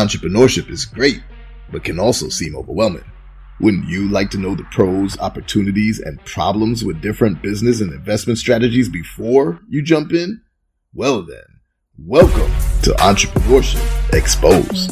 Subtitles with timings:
[0.00, 1.22] entrepreneurship is great,
[1.70, 3.04] but can also seem overwhelming.
[3.60, 8.38] Wouldn't you like to know the pros, opportunities, and problems with different business and investment
[8.38, 10.40] strategies before you jump in?
[10.94, 11.44] Well then,
[11.98, 12.50] welcome
[12.82, 14.90] to Entrepreneurship Exposed.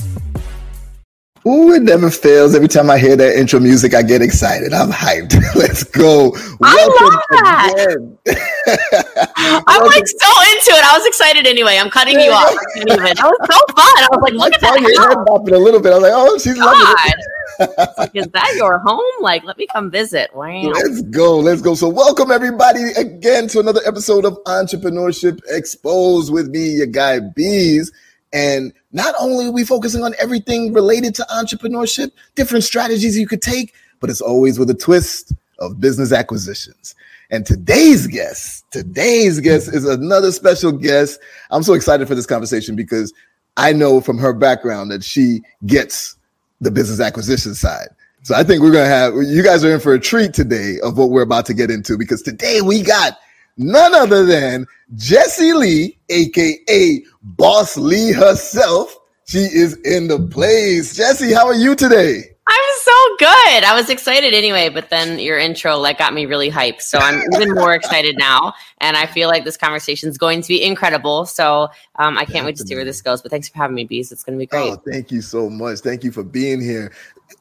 [1.48, 2.54] Ooh, it never fails.
[2.54, 4.74] Every time I hear that intro music, I get excited.
[4.74, 5.32] I'm hyped.
[5.54, 6.36] Let's go.
[6.62, 7.96] I love that.
[9.66, 10.84] I'm like so into it.
[10.84, 11.78] I was excited anyway.
[11.80, 12.52] I'm cutting you off.
[12.52, 12.88] I even.
[12.88, 13.96] That was so fun.
[13.96, 14.78] I was like, look at that.
[14.78, 15.92] Your head bopping a little bit.
[15.92, 16.66] I was like, oh, she's God.
[16.66, 17.12] loving
[17.60, 17.94] it.
[17.98, 19.00] like, is that your home?
[19.20, 20.34] Like, let me come visit.
[20.34, 20.50] Wow.
[20.50, 21.38] Let's go.
[21.38, 21.74] Let's go.
[21.74, 27.90] So, welcome everybody again to another episode of Entrepreneurship Exposed with me, your guy Beez.
[28.32, 33.42] And not only are we focusing on everything related to entrepreneurship, different strategies you could
[33.42, 36.94] take, but it's always with a twist of business acquisitions.
[37.30, 41.20] And today's guest, today's guest is another special guest.
[41.50, 43.12] I'm so excited for this conversation because
[43.56, 46.16] I know from her background that she gets
[46.60, 47.88] the business acquisition side.
[48.22, 50.76] So I think we're going to have, you guys are in for a treat today
[50.82, 53.18] of what we're about to get into because today we got
[53.56, 57.04] none other than Jessie Lee, aka
[57.36, 58.96] Boss Lee herself.
[59.26, 60.96] She is in the place.
[60.96, 62.22] Jessie, how are you today?
[62.50, 63.64] I'm so good.
[63.64, 66.80] I was excited anyway, but then your intro like got me really hyped.
[66.80, 70.48] So I'm even more excited now, and I feel like this conversation is going to
[70.48, 71.26] be incredible.
[71.26, 73.20] So um, I can't wait to see where this goes.
[73.20, 74.10] But thanks for having me, Beez.
[74.10, 74.72] It's going to be great.
[74.72, 75.80] Oh, thank you so much.
[75.80, 76.92] Thank you for being here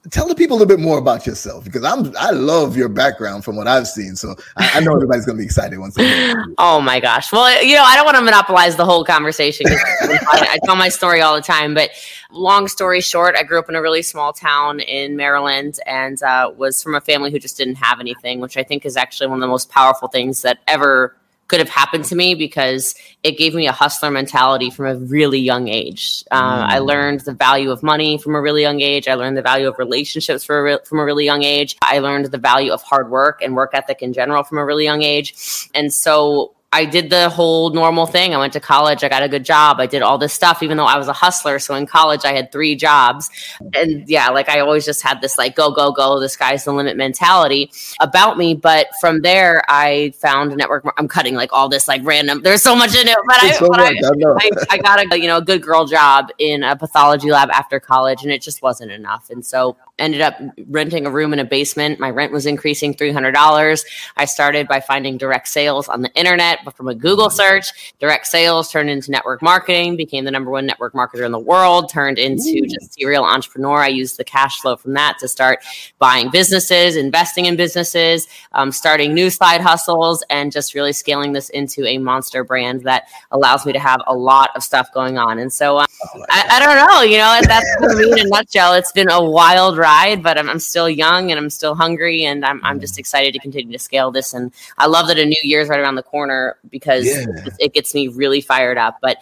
[0.10, 3.44] tell the people a little bit more about yourself because I'm I love your background
[3.44, 4.16] from what I've seen.
[4.16, 5.96] So I, I know everybody's gonna be excited once.
[6.58, 7.32] oh my gosh!
[7.32, 9.68] Well, you know I don't want to monopolize the whole conversation.
[9.70, 10.20] I,
[10.52, 11.92] I, tell my story all the time, but
[12.32, 16.52] long story short, I grew up in a really small town in Maryland and uh,
[16.56, 19.38] was from a family who just didn't have anything, which I think is actually one
[19.38, 21.16] of the most powerful things that ever
[21.48, 25.40] could have happened to me because it gave me a hustler mentality from a really
[25.40, 26.24] young age.
[26.32, 26.70] Uh, mm.
[26.70, 29.08] I learned the value of money from a really young age.
[29.08, 31.78] I learned the value of relationships a re- from a really young age.
[31.82, 34.84] I learned the value of hard work and work ethic in general from a really
[34.84, 35.70] young age.
[35.74, 38.36] And so I did the whole normal thing.
[38.36, 39.04] I went to college.
[39.04, 39.80] I got a good job.
[39.80, 41.58] I did all this stuff, even though I was a hustler.
[41.58, 43.32] So in college, I had three jobs.
[43.74, 46.72] And yeah, like I always just had this like go, go, go, the sky's the
[46.72, 48.54] limit mentality about me.
[48.54, 50.86] But from there, I found a network.
[50.98, 53.18] I'm cutting like all this like random, there's so much in it.
[53.26, 56.30] But, I, so but I, I, I, got a, you know, a good girl job
[56.38, 59.32] in a pathology lab after college and it just wasn't enough.
[59.32, 62.00] And so ended up renting a room in a basement.
[62.00, 63.86] My rent was increasing $300.
[64.16, 68.28] I started by finding direct sales on the internet, but from a Google search, direct
[68.28, 72.20] sales turned into network marketing, became the number one network marketer in the world, turned
[72.20, 73.80] into just serial entrepreneur.
[73.80, 75.60] I used the cash flow from that to start
[75.98, 81.50] buying businesses, investing in businesses, um, starting new side hustles, and just really scaling this
[81.50, 85.40] into a monster brand that allows me to have a lot of stuff going on.
[85.40, 88.74] And so um, oh I, I, don't know, you know, that's me in a nutshell.
[88.74, 92.20] It's been a wild ride ride, but I'm, I'm still young and I'm still hungry,
[92.30, 94.34] and I'm, I'm just excited to continue to scale this.
[94.34, 97.26] And I love that a new year's right around the corner because yeah.
[97.48, 98.98] it, it gets me really fired up.
[99.02, 99.18] But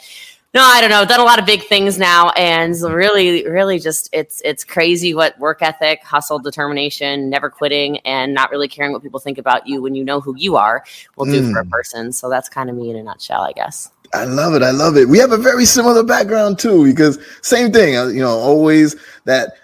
[0.56, 1.02] no, I don't know.
[1.02, 5.14] I've done a lot of big things now, and really, really, just it's it's crazy
[5.14, 9.68] what work ethic, hustle, determination, never quitting, and not really caring what people think about
[9.68, 10.78] you when you know who you are
[11.18, 11.52] will do mm.
[11.52, 11.70] for a mm.
[11.70, 12.14] person.
[12.14, 13.92] So that's kind of me in a nutshell, I guess.
[14.14, 14.64] I love it.
[14.64, 15.10] I love it.
[15.10, 17.98] We have a very similar background too, because same thing.
[17.98, 19.58] Uh, you know, always that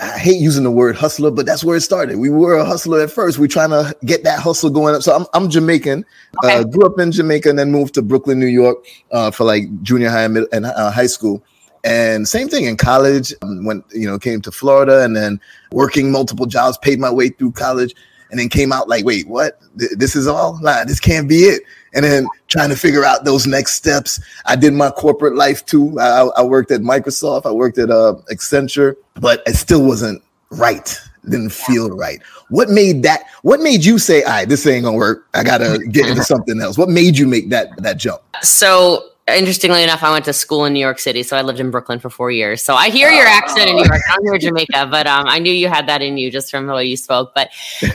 [0.00, 2.18] I hate using the word hustler, but that's where it started.
[2.18, 3.38] We were a hustler at first.
[3.38, 5.02] We're trying to get that hustle going up.
[5.02, 6.04] So I'm, I'm Jamaican,
[6.44, 6.56] okay.
[6.58, 9.64] uh, grew up in Jamaica, and then moved to Brooklyn, New York, uh, for like
[9.82, 11.42] junior high and, and uh, high school.
[11.84, 13.34] And same thing in college.
[13.42, 15.40] Um, when you know came to Florida, and then
[15.72, 17.94] working multiple jobs, paid my way through college,
[18.30, 19.58] and then came out like, wait, what?
[19.74, 20.60] This is all?
[20.62, 21.62] Nah, this can't be it
[21.94, 24.20] and then trying to figure out those next steps.
[24.46, 25.98] I did my corporate life too.
[25.98, 30.98] I, I worked at Microsoft, I worked at uh, Accenture, but it still wasn't right.
[31.28, 32.20] didn't feel right.
[32.48, 33.24] What made that?
[33.42, 35.26] What made you say, "All right, this ain't gonna work.
[35.34, 38.22] I gotta get into something else." What made you make that that jump?
[38.42, 41.70] So interestingly enough, I went to school in New York City, so I lived in
[41.70, 42.62] Brooklyn for four years.
[42.62, 44.00] So I hear your accent in New York.
[44.08, 46.66] I don't hear Jamaica, but um, I knew you had that in you just from
[46.66, 47.32] the way you spoke.
[47.34, 47.50] But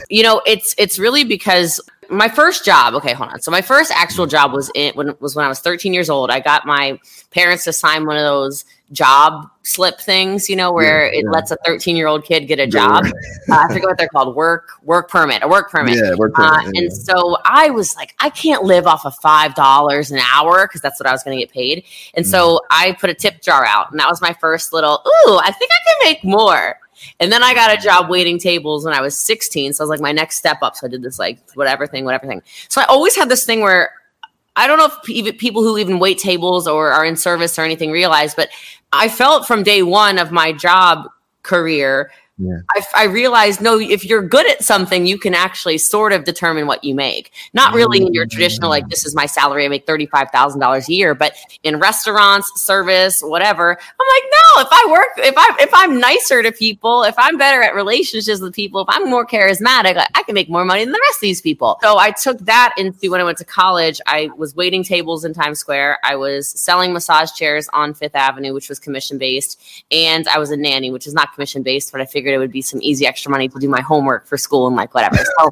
[0.10, 1.80] you know, it's it's really because
[2.10, 3.42] my first job okay hold on.
[3.42, 6.30] So my first actual job was in when was when i was 13 years old.
[6.30, 7.00] I got my
[7.32, 11.32] parents to sign one of those job slip things you know where yeah, it yeah.
[11.32, 13.04] lets a 13 year old kid get a job.
[13.06, 13.12] uh,
[13.52, 15.96] i forget what they're called work work permit a work permit.
[15.96, 16.82] Yeah, work permit, uh, yeah.
[16.82, 20.80] and so i was like i can't live off of five dollars an hour because
[20.80, 21.84] that's what i was going to get paid.
[22.14, 22.60] And so mm.
[22.72, 25.70] i put a tip jar out and that was my first little ooh i think
[25.72, 26.80] i can make more
[27.20, 29.74] and then I got a job waiting tables when I was 16.
[29.74, 30.76] So I was like my next step up.
[30.76, 32.42] So I did this like whatever thing, whatever thing.
[32.70, 33.92] So I always had this thing where
[34.56, 37.92] I don't know if people who even wait tables or are in service or anything
[37.92, 38.50] realize, but
[38.92, 41.10] I felt from day one of my job
[41.44, 42.60] career yeah.
[42.72, 46.68] I, I, realized no, if you're good at something, you can actually sort of determine
[46.68, 47.32] what you make.
[47.54, 48.90] Not really in your traditional, like, mm.
[48.90, 54.08] this is my salary, I make $35,000 a year, but in restaurants, service, whatever, I'm
[54.14, 57.64] like, no, if I work, if I, if I'm nicer to people, if I'm better
[57.64, 61.02] at relationships with people, if I'm more charismatic, I can make more money than the
[61.10, 61.80] rest of these people.
[61.82, 64.00] So I took that into when I went to college.
[64.06, 65.98] I was waiting tables in Times Square.
[66.04, 69.84] I was selling massage chairs on Fifth Avenue, which was commission based.
[69.92, 72.44] And I was a nanny, which is not commission based, but I figured figured it
[72.44, 75.16] would be some easy extra money to do my homework for school and like whatever.
[75.16, 75.50] So,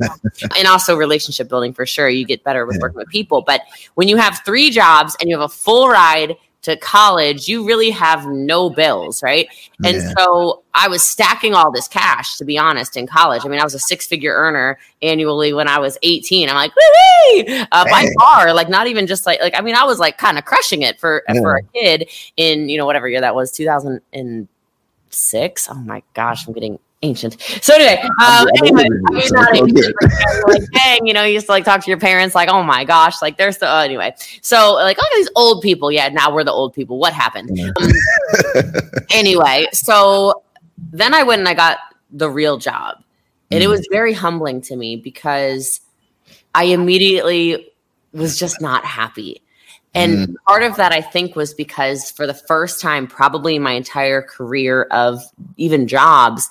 [0.57, 2.10] and also relationship building for sure.
[2.10, 2.81] You get better with yeah.
[2.81, 3.42] working with people.
[3.42, 3.62] But
[3.94, 7.92] when you have three jobs and you have a full ride to college, you really
[7.92, 9.48] have no bills, right?
[9.86, 10.13] And yeah.
[10.18, 13.44] so I was stacking all this cash, to be honest, in college.
[13.45, 16.50] I mean, I was a six figure earner annually when I was 18.
[16.50, 19.86] I'm like, woo uh, by far, like not even just like, like, I mean, I
[19.86, 21.39] was like kind of crushing it for, yeah.
[21.39, 24.48] for a kid in, you know, whatever year that was, 2000 and
[25.15, 25.67] six.
[25.69, 27.39] Oh my gosh, I'm getting ancient.
[27.62, 29.95] So anyway, um, anyway, I mean, not ancient,
[30.47, 32.83] like, dang, you know, you used to like talk to your parents, like, oh my
[32.83, 34.13] gosh, like there's the uh, anyway.
[34.41, 35.91] So like, look at these old people.
[35.91, 36.97] Yeah, now we're the old people.
[36.97, 37.57] What happened?
[37.59, 37.91] Um,
[39.12, 40.44] anyway, so
[40.91, 41.77] then I went and I got
[42.11, 43.03] the real job,
[43.51, 43.71] and it mm.
[43.71, 45.81] was very humbling to me because
[46.53, 47.71] I immediately
[48.13, 49.41] was just not happy.
[49.95, 50.36] And mm.
[50.45, 54.21] part of that, I think, was because for the first time, probably in my entire
[54.21, 55.24] career of
[55.57, 56.50] even jobs,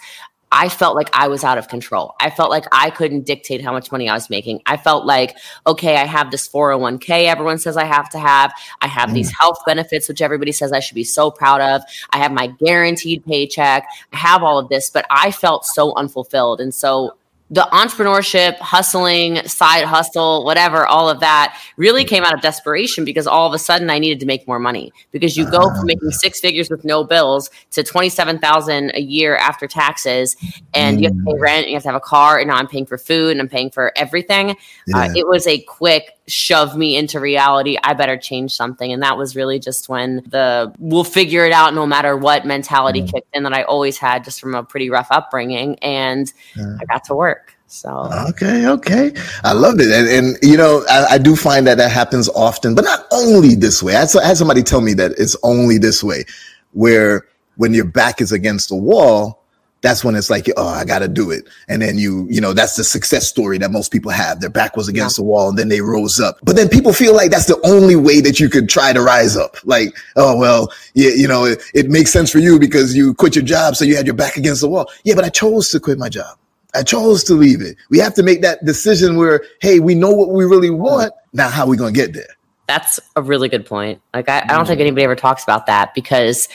[0.56, 2.14] I felt like I was out of control.
[2.20, 4.62] I felt like I couldn't dictate how much money I was making.
[4.67, 5.37] I felt like,
[5.67, 8.52] okay, I have this 401k everyone says I have to have.
[8.81, 9.14] I have mm.
[9.14, 11.82] these health benefits, which everybody says I should be so proud of.
[12.11, 13.85] I have my guaranteed paycheck.
[14.12, 16.61] I have all of this, but I felt so unfulfilled.
[16.61, 17.17] And so
[17.55, 23.29] the entrepreneurship, hustling, side hustle, whatever, all of that really came out of desperation because
[23.29, 24.93] all of a sudden I needed to make more money.
[25.12, 29.01] Because you go from making six figures with no bills to twenty seven thousand a
[29.01, 30.37] year after taxes,
[30.75, 31.41] and you have to pay mm.
[31.41, 33.49] rent, you have to have a car, and now I'm paying for food and I'm
[33.49, 34.51] paying for everything.
[34.51, 34.55] Uh,
[34.87, 34.99] yeah.
[34.99, 37.77] Uh, it was a quick shove me into reality.
[37.85, 41.73] I better change something, and that was really just when the "we'll figure it out
[41.73, 43.12] no matter what" mentality mm.
[43.12, 46.79] kicked in that I always had just from a pretty rough upbringing, and yeah.
[46.81, 47.44] I got to work.
[47.75, 49.12] So okay, okay,
[49.43, 52.76] I love it, and, and you know I, I, do find that that happens often,
[52.76, 53.97] but not only this way.
[53.97, 56.25] I had, I had somebody tell me that it's only this way,
[56.71, 57.26] where
[57.56, 59.43] when your back is against the wall,
[59.82, 61.49] that's when it's like, oh, I got to do it.
[61.67, 64.41] And then you, you know, that's the success story that most people have.
[64.41, 65.23] Their back was against yeah.
[65.23, 66.38] the wall and then they rose up.
[66.44, 69.37] But then people feel like that's the only way that you could try to rise
[69.37, 69.56] up.
[69.65, 73.35] Like, oh, well, yeah, you know, it, it makes sense for you because you quit
[73.35, 73.77] your job.
[73.77, 74.88] So you had your back against the wall.
[75.03, 76.38] Yeah, but I chose to quit my job.
[76.75, 77.76] I chose to leave it.
[77.91, 81.12] We have to make that decision where, hey, we know what we really want.
[81.32, 82.26] Now, how are we going to get there?
[82.67, 84.00] That's a really good point.
[84.12, 84.82] Like, I, I don't think mm.
[84.82, 86.49] anybody ever talks about that because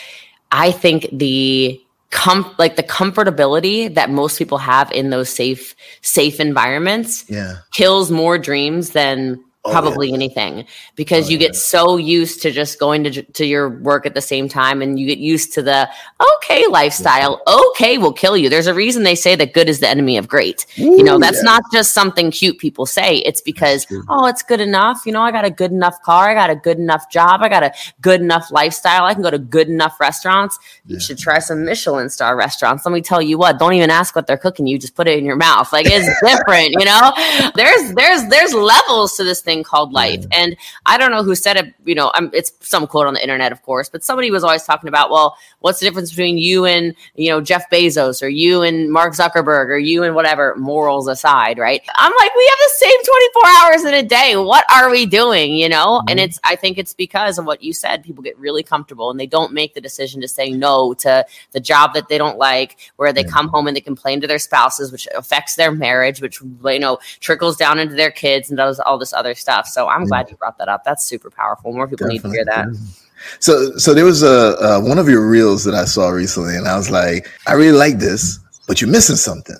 [0.51, 1.81] I think the
[2.12, 7.57] com- like the comfortability that most people have in those safe safe environments yeah.
[7.72, 10.15] kills more dreams than Oh, probably yeah.
[10.15, 10.65] anything
[10.95, 11.59] because oh, you get yeah.
[11.59, 15.06] so used to just going to to your work at the same time and you
[15.06, 15.89] get used to the
[16.38, 18.47] okay lifestyle okay will kill you.
[18.50, 20.65] There's a reason they say that good is the enemy of great.
[20.79, 21.51] Ooh, you know that's yeah.
[21.51, 25.31] not just something cute people say it's because oh it's good enough you know i
[25.31, 28.22] got a good enough car i got a good enough job i got a good
[28.22, 30.57] enough lifestyle i can go to good enough restaurants.
[30.86, 32.86] You should try some michelin star restaurants.
[32.86, 35.17] Let me tell you what don't even ask what they're cooking you just put it
[35.17, 35.72] in your mouth.
[35.74, 37.12] Like it's different you know?
[37.55, 40.25] There's there's there's levels to this thing called life.
[40.32, 43.22] And I don't know who said it, you know, I'm, it's some quote on the
[43.22, 46.65] internet, of course, but somebody was always talking about, well, what's the difference between you
[46.65, 51.08] and, you know, Jeff Bezos or you and Mark Zuckerberg or you and whatever, morals
[51.08, 51.82] aside, right?
[51.96, 54.36] I'm like, we have the same 24 hours in a day.
[54.38, 56.00] What are we doing, you know?
[56.00, 56.10] Mm-hmm.
[56.10, 58.03] And it's, I think it's because of what you said.
[58.03, 61.60] People get really comfortable and they don't make the decision to say no to the
[61.60, 64.91] job that they don't like, where they come home and they complain to their spouses,
[64.91, 68.98] which affects their marriage, which, you know, trickles down into their kids and does all
[68.98, 69.67] this other stuff.
[69.67, 70.84] So I'm glad you brought that up.
[70.84, 71.74] That's super powerful.
[71.74, 72.29] More people Definitely.
[72.29, 72.96] need to hear that.
[73.39, 76.67] So, so there was a uh, one of your reels that I saw recently, and
[76.67, 79.58] I was like, I really like this, but you're missing something.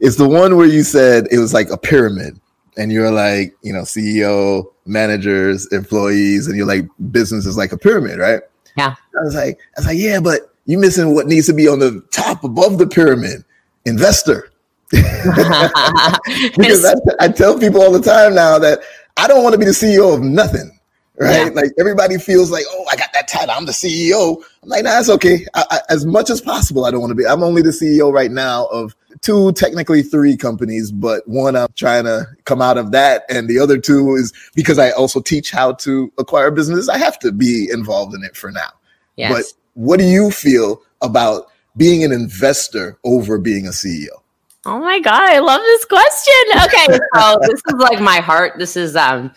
[0.00, 2.40] It's the one where you said it was like a pyramid,
[2.76, 7.78] and you're like, you know, CEO, managers, employees, and you're like, business is like a
[7.78, 8.40] pyramid, right?
[8.76, 8.94] Yeah.
[9.18, 11.78] I was like, I was like, yeah, but you're missing what needs to be on
[11.78, 13.44] the top above the pyramid,
[13.84, 14.51] investor.
[16.56, 18.80] because I, I tell people all the time now that
[19.16, 20.78] I don't want to be the CEO of nothing.
[21.18, 21.46] right?
[21.46, 21.50] Yeah.
[21.52, 23.54] Like everybody feels like, oh, I got that title.
[23.56, 24.42] I'm the CEO.
[24.62, 25.46] I'm like, nah, it's okay.
[25.54, 27.26] I, I, as much as possible, I don't want to be.
[27.26, 32.04] I'm only the CEO right now of two, technically three companies, but one I'm trying
[32.04, 35.72] to come out of that, and the other two is because I also teach how
[35.74, 36.88] to acquire business.
[36.88, 38.70] I have to be involved in it for now.
[39.16, 39.32] Yes.
[39.32, 39.44] But
[39.74, 41.46] what do you feel about
[41.76, 44.21] being an investor over being a CEO?
[44.64, 46.34] Oh my god, I love this question.
[46.64, 48.54] Okay, so this is like my heart.
[48.58, 49.32] This is um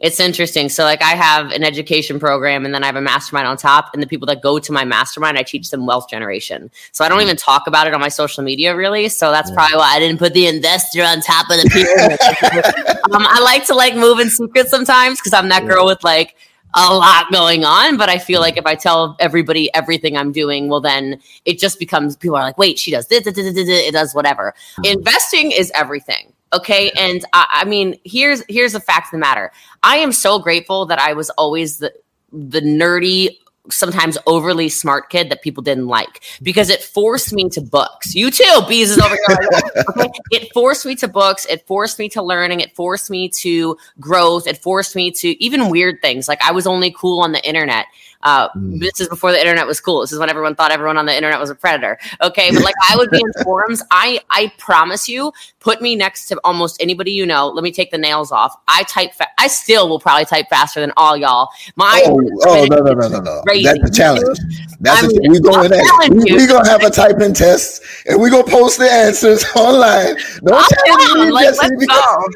[0.00, 0.68] it's interesting.
[0.68, 3.90] So like I have an education program and then I have a mastermind on top.
[3.94, 6.70] And the people that go to my mastermind, I teach them wealth generation.
[6.92, 9.08] So I don't even talk about it on my social media really.
[9.08, 9.56] So that's yeah.
[9.56, 12.96] probably why I didn't put the investor on top of the pyramid.
[13.14, 15.68] um, I like to like move in secret sometimes because I'm that yeah.
[15.70, 16.36] girl with like
[16.76, 17.96] a lot going on.
[17.96, 21.78] But I feel like if I tell everybody everything I'm doing, well, then it just
[21.78, 24.54] becomes people are like, wait, she does this, it does whatever.
[24.78, 24.98] Mm-hmm.
[24.98, 26.32] Investing is everything.
[26.52, 26.90] Okay.
[26.96, 29.50] And I, I mean, here's here's the fact of the matter.
[29.82, 31.92] I am so grateful that I was always the
[32.32, 33.38] the nerdy
[33.70, 38.14] sometimes overly smart kid that people didn't like because it forced me to books.
[38.14, 39.38] You too, Beez is over here.
[39.90, 40.10] okay?
[40.30, 41.46] It forced me to books.
[41.46, 42.60] It forced me to learning.
[42.60, 44.46] It forced me to growth.
[44.46, 46.28] It forced me to even weird things.
[46.28, 47.86] Like I was only cool on the internet.
[48.24, 48.80] Uh, mm.
[48.80, 50.00] This is before the internet was cool.
[50.00, 51.98] This is when everyone thought everyone on the internet was a predator.
[52.22, 53.82] Okay, but like I would be in forums.
[53.90, 55.32] I I promise you,
[55.64, 57.48] put me next to almost anybody you know.
[57.48, 58.54] Let me take the nails off.
[58.68, 59.14] I type.
[59.14, 61.48] Fa- I still will probably type faster than all y'all.
[61.76, 63.42] My oh, oh no no no no no.
[63.46, 64.38] That's a challenge.
[64.80, 65.70] That's I mean, a, we going
[66.10, 70.16] we, we gonna have a typing test and we gonna post the answers online.
[70.44, 71.32] Don't oh, challenge me.
[71.32, 72.28] Like, let's go.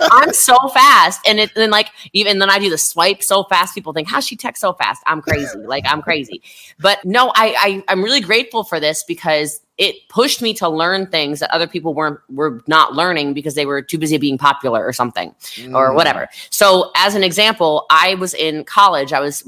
[0.12, 3.74] I'm so fast, and it and like even then I do the swipe so fast.
[3.74, 5.02] People think how she text so fast.
[5.06, 5.66] I'm crazy crazy.
[5.66, 6.42] like I'm crazy.
[6.78, 11.06] But no, I, I I'm really grateful for this because it pushed me to learn
[11.06, 14.84] things that other people weren't were not learning because they were too busy being popular
[14.84, 15.74] or something mm.
[15.74, 16.28] or whatever.
[16.50, 19.12] So as an example, I was in college.
[19.12, 19.46] I was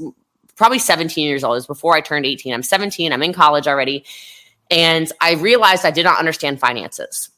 [0.55, 1.53] probably 17 years old.
[1.53, 2.53] It was before I turned 18.
[2.53, 3.11] I'm 17.
[3.11, 4.05] I'm in college already.
[4.69, 7.31] And I realized I did not understand finances.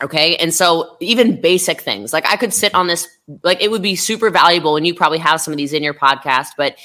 [0.00, 0.36] Okay.
[0.36, 3.08] And so even basic things like I could sit on this,
[3.42, 4.76] like it would be super valuable.
[4.76, 6.76] And you probably have some of these in your podcast, but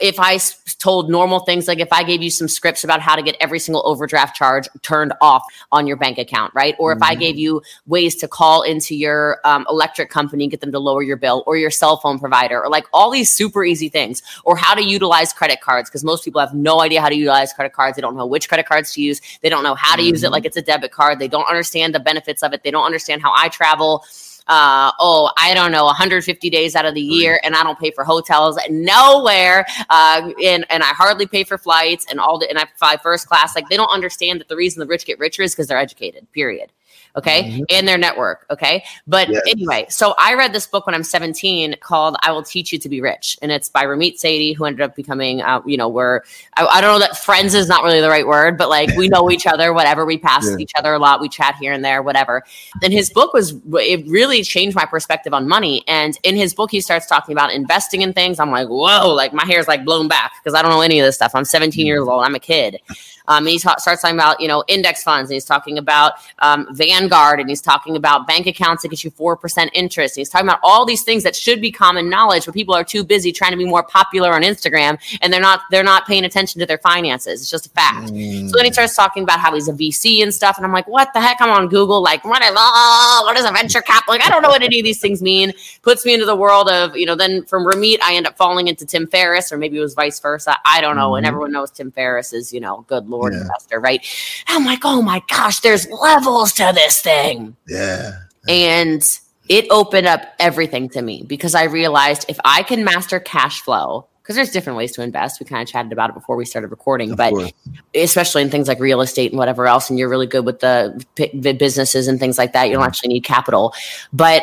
[0.00, 0.38] if I
[0.78, 3.58] told normal things, like if I gave you some scripts about how to get every
[3.58, 6.76] single overdraft charge turned off on your bank account, right?
[6.78, 7.10] Or if mm-hmm.
[7.10, 10.78] I gave you ways to call into your um, electric company, and get them to
[10.78, 14.22] lower your bill, or your cell phone provider, or like all these super easy things,
[14.44, 17.52] or how to utilize credit cards, because most people have no idea how to utilize
[17.52, 17.96] credit cards.
[17.96, 19.20] They don't know which credit cards to use.
[19.42, 20.10] They don't know how to mm-hmm.
[20.10, 20.32] use it mm-hmm.
[20.32, 21.18] like it's a debit card.
[21.18, 22.62] They don't understand the benefits of it.
[22.62, 24.04] They don't understand how I travel
[24.48, 27.90] uh, oh, I don't know, 150 days out of the year, and I don't pay
[27.90, 32.58] for hotels nowhere, uh, and and I hardly pay for flights and all the and
[32.58, 33.54] I fly first class.
[33.54, 36.30] Like they don't understand that the reason the rich get richer is because they're educated.
[36.32, 36.72] Period
[37.16, 37.62] okay, mm-hmm.
[37.70, 38.84] and their network, okay.
[39.06, 39.42] But yes.
[39.48, 42.88] anyway, so I read this book when I'm 17 called "I Will Teach You to
[42.88, 46.22] Be Rich," and it's by Ramit Sethi, who ended up becoming, uh, you know, we're
[46.56, 49.08] I, I, don't know that friends is not really the right word, but like we
[49.08, 50.04] know each other, whatever.
[50.04, 50.56] We pass yeah.
[50.58, 52.42] each other a lot, we chat here and there, whatever.
[52.82, 55.82] And his book was it really changed my perspective on money.
[55.86, 58.40] And in his book, he starts talking about investing in things.
[58.40, 61.06] I'm like, whoa, like my hair's like blown back because I don't know any of
[61.06, 61.32] this stuff.
[61.34, 62.10] I'm 17 years mm.
[62.10, 62.24] old.
[62.24, 62.80] I'm a kid.
[63.28, 66.14] Um, and he ta- starts talking about, you know, index funds and he's talking about
[66.40, 70.16] um, Vanguard and he's talking about bank accounts that get you 4% interest.
[70.16, 72.84] And he's talking about all these things that should be common knowledge, but people are
[72.84, 76.24] too busy trying to be more popular on Instagram and they're not, they're not paying
[76.24, 77.42] attention to their finances.
[77.42, 78.08] It's just a fact.
[78.08, 78.48] Mm.
[78.48, 80.56] So then he starts talking about how he's a VC and stuff.
[80.56, 81.40] And I'm like, what the heck?
[81.40, 84.14] I'm on Google, like, what is, oh, what is a venture capital?
[84.14, 85.52] Like, I don't know what any of these things mean.
[85.82, 88.68] Puts me into the world of, you know, then from Ramit, I end up falling
[88.68, 90.56] into Tim Ferriss, or maybe it was vice versa.
[90.64, 91.10] I don't know.
[91.10, 91.18] Mm.
[91.18, 91.28] And mm-hmm.
[91.28, 93.40] everyone knows Tim Ferriss is, you know, good Lord yeah.
[93.40, 94.04] investor, right?
[94.46, 97.56] I'm like, oh my gosh, there's levels to this thing.
[97.66, 98.12] Yeah.
[98.48, 99.02] And
[99.48, 104.06] it opened up everything to me because I realized if I can master cash flow,
[104.22, 105.40] because there's different ways to invest.
[105.40, 107.52] We kind of chatted about it before we started recording, of but course.
[107.94, 111.02] especially in things like real estate and whatever else, and you're really good with the,
[111.32, 112.68] the businesses and things like that.
[112.68, 113.72] You don't actually need capital,
[114.12, 114.42] but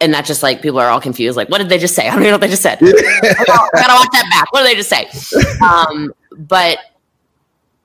[0.00, 1.36] and that just like people are all confused.
[1.36, 2.06] Like, what did they just say?
[2.08, 2.78] I don't even know what they just said.
[2.80, 4.52] I gotta watch that back.
[4.52, 5.08] What did they just say?
[5.60, 6.78] Um, but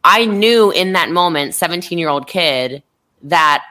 [0.05, 2.83] I knew in that moment, 17 year old kid,
[3.23, 3.65] that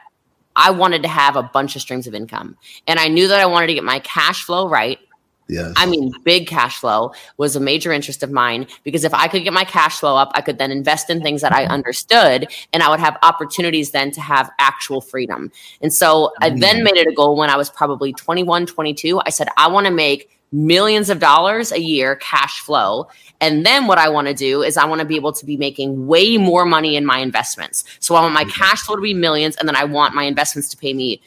[0.57, 2.57] I wanted to have a bunch of streams of income.
[2.87, 4.99] And I knew that I wanted to get my cash flow right.
[5.47, 5.73] Yes.
[5.77, 9.43] I mean, big cash flow was a major interest of mine because if I could
[9.43, 12.81] get my cash flow up, I could then invest in things that I understood and
[12.81, 15.51] I would have opportunities then to have actual freedom.
[15.81, 16.83] And so I then mm.
[16.85, 19.21] made it a goal when I was probably 21, 22.
[19.23, 23.07] I said, I want to make millions of dollars a year cash flow.
[23.41, 25.57] And then what I want to do is I want to be able to be
[25.57, 27.83] making way more money in my investments.
[27.99, 30.69] So I want my cash flow to be millions and then I want my investments
[30.69, 31.21] to pay me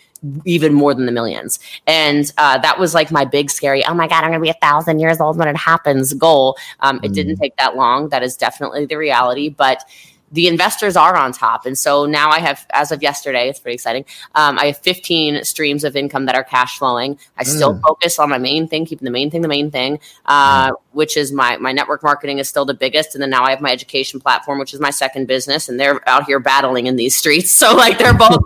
[0.44, 1.60] even more than the millions.
[1.86, 4.50] And uh, that was like my big scary, oh my God, I'm going to be
[4.50, 6.56] a thousand years old when it happens goal.
[6.80, 7.14] Um, it mm.
[7.14, 8.08] didn't take that long.
[8.08, 9.48] That is definitely the reality.
[9.48, 9.84] But
[10.32, 11.64] the investors are on top.
[11.64, 14.04] And so now I have, as of yesterday, it's pretty exciting.
[14.34, 17.18] Um, I have 15 streams of income that are cash flowing.
[17.36, 17.46] I mm.
[17.46, 20.76] still focus on my main thing, keeping the main thing the main thing, uh, mm.
[20.92, 23.14] which is my my network marketing is still the biggest.
[23.14, 26.06] And then now I have my education platform, which is my second business, and they're
[26.08, 27.48] out here battling in these streets.
[27.58, 28.40] So like they're both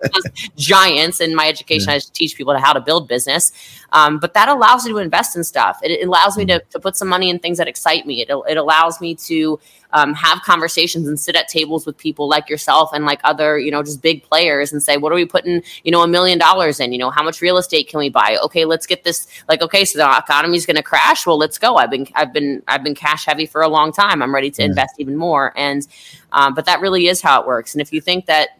[0.56, 1.20] giants.
[1.20, 1.96] In my education, yeah.
[1.96, 3.52] I teach people how to build business.
[3.92, 5.80] Um, but that allows me to invest in stuff.
[5.82, 8.20] It, it allows me to, to put some money in things that excite me.
[8.20, 9.58] It, it allows me to
[9.92, 13.70] um, have conversations and sit at tables with people like yourself and like other, you
[13.70, 16.80] know, just big players and say, what are we putting, you know, a million dollars
[16.80, 16.92] in?
[16.92, 18.38] You know, how much real estate can we buy?
[18.44, 19.26] Okay, let's get this.
[19.48, 21.26] Like, okay, so the economy is going to crash.
[21.26, 21.76] Well, let's go.
[21.76, 24.22] I've been, I've been, I've been cash heavy for a long time.
[24.22, 25.52] I'm ready to invest even more.
[25.56, 25.86] And,
[26.32, 27.74] um, but that really is how it works.
[27.74, 28.50] And if you think that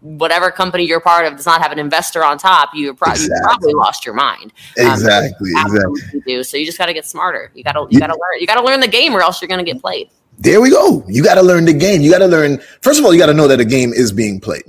[0.00, 3.36] whatever company you're part of does not have an investor on top, you pro- exactly.
[3.36, 4.52] you probably lost your mind.
[4.78, 5.50] Um, exactly.
[5.50, 6.20] Exactly.
[6.26, 6.56] Do so.
[6.56, 7.50] You just got to get smarter.
[7.54, 8.40] You got to you got to learn.
[8.40, 10.10] You got to learn the game, or else you're going to get played.
[10.40, 11.04] There we go.
[11.06, 12.00] You got to learn the game.
[12.00, 12.60] You got to learn.
[12.80, 14.64] First of all, you got to know that a game is being played.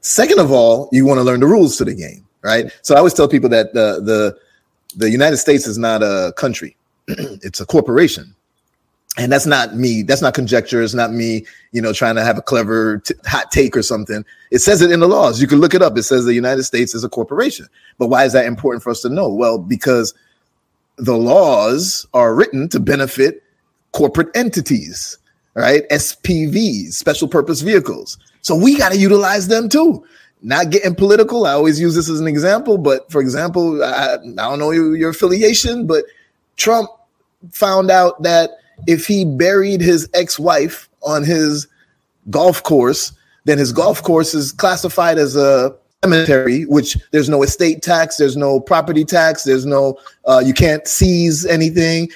[0.00, 2.72] Second of all, you want to learn the rules to the game, right?
[2.82, 4.38] So I always tell people that the the
[4.96, 6.76] the United States is not a country;
[7.08, 8.34] it's a corporation
[9.18, 12.38] and that's not me that's not conjecture it's not me you know trying to have
[12.38, 15.58] a clever t- hot take or something it says it in the laws you can
[15.60, 17.66] look it up it says the united states is a corporation
[17.98, 20.14] but why is that important for us to know well because
[20.96, 23.42] the laws are written to benefit
[23.92, 25.18] corporate entities
[25.54, 25.88] right?
[25.90, 28.18] Spvs special purpose vehicles.
[28.40, 30.04] So we got to utilize them too.
[30.44, 34.16] Not getting political i always use this as an example but for example i, I
[34.16, 36.04] don't know your, affiliation but
[36.56, 36.90] trump
[37.52, 38.50] found out that
[38.88, 41.68] if he buried his ex-wife on his
[42.30, 43.12] golf course,
[43.44, 45.72] then his golf course is classified as a
[46.02, 50.88] cemetery, which there's no estate tax, there's no property tax, there's no uh, you can't
[50.88, 52.10] seize anything.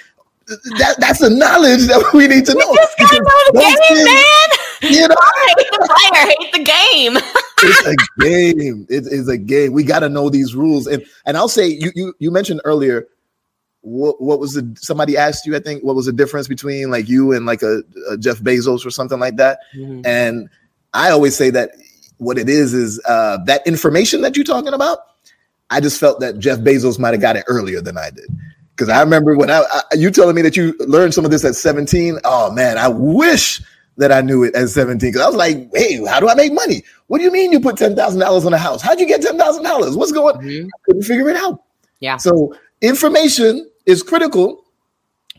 [0.47, 2.71] That that's the knowledge that we need to know.
[2.71, 4.93] You just gotta know the game, things, man.
[4.93, 7.17] You know, I hate the player, hate the game.
[7.63, 8.87] it's a game.
[8.89, 9.73] It is a game.
[9.73, 10.87] We got to know these rules.
[10.87, 13.09] And and I'll say you you you mentioned earlier
[13.87, 17.09] what what was the somebody asked you i think what was the difference between like
[17.09, 20.01] you and like a, a jeff bezos or something like that mm-hmm.
[20.05, 20.49] and
[20.93, 21.71] i always say that
[22.19, 24.99] what it is is uh, that information that you're talking about
[25.71, 28.27] i just felt that jeff bezos might have got it earlier than i did
[28.77, 31.45] because i remember when I, I, you telling me that you learned some of this
[31.45, 33.63] at 17 oh man i wish
[33.97, 36.53] that i knew it at 17 because i was like hey how do i make
[36.53, 39.97] money what do you mean you put $10000 on a house how'd you get $10000
[39.97, 40.67] what's going mm-hmm.
[40.67, 41.63] i couldn't figure it out
[42.01, 44.65] yeah so information is critical,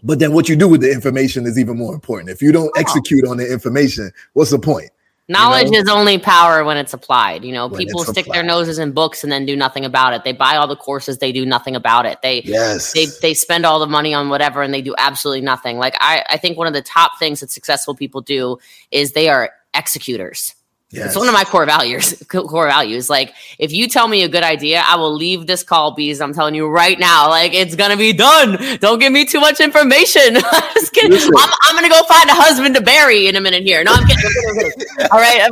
[0.04, 2.30] but then what you do with the information is even more important.
[2.30, 2.80] If you don't oh.
[2.80, 4.89] execute on the information, what's the point?
[5.30, 5.80] Knowledge you know?
[5.80, 7.44] is only power when it's applied.
[7.44, 8.36] You know, when people stick applied.
[8.36, 10.24] their noses in books and then do nothing about it.
[10.24, 12.22] They buy all the courses, they do nothing about it.
[12.22, 12.94] They yes.
[12.94, 15.78] they they spend all the money on whatever and they do absolutely nothing.
[15.78, 18.58] Like I, I think one of the top things that successful people do
[18.92, 20.56] is they are executors.
[20.89, 21.08] Yes.
[21.08, 22.23] It's one of my core values.
[22.30, 23.10] Core values.
[23.10, 26.21] Like, if you tell me a good idea, I will leave this call, Beez.
[26.21, 27.30] I'm telling you right now.
[27.30, 28.78] Like, it's gonna be done.
[28.80, 30.36] Don't give me too much information.
[30.73, 31.12] just kidding.
[31.13, 33.84] I'm, I'm, gonna go find a husband to bury in a minute here.
[33.84, 34.23] No, I'm kidding.
[34.26, 35.08] I'm kidding, I'm.
[35.12, 35.50] All right.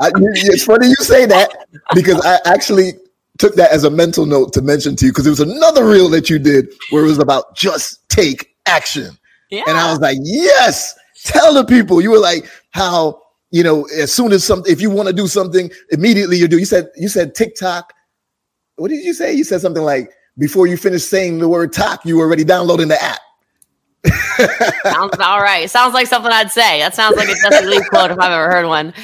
[0.00, 2.92] I, it's funny you say that because I actually
[3.36, 6.08] took that as a mental note to mention to you because it was another reel
[6.10, 9.18] that you did where it was about just take action.
[9.50, 9.64] Yeah.
[9.66, 12.00] And I was like, yes, tell the people.
[12.00, 15.26] You were like, how you know, as soon as something, if you want to do
[15.26, 16.58] something, immediately you do.
[16.58, 17.92] You said, you said TikTok.
[18.76, 19.32] What did you say?
[19.32, 22.88] You said something like before you finish saying the word talk, you were already downloading
[22.88, 23.20] the app.
[24.84, 25.68] sounds all right.
[25.68, 26.78] Sounds like something I'd say.
[26.78, 28.94] That sounds like a Jessie Lee quote if I've ever heard one.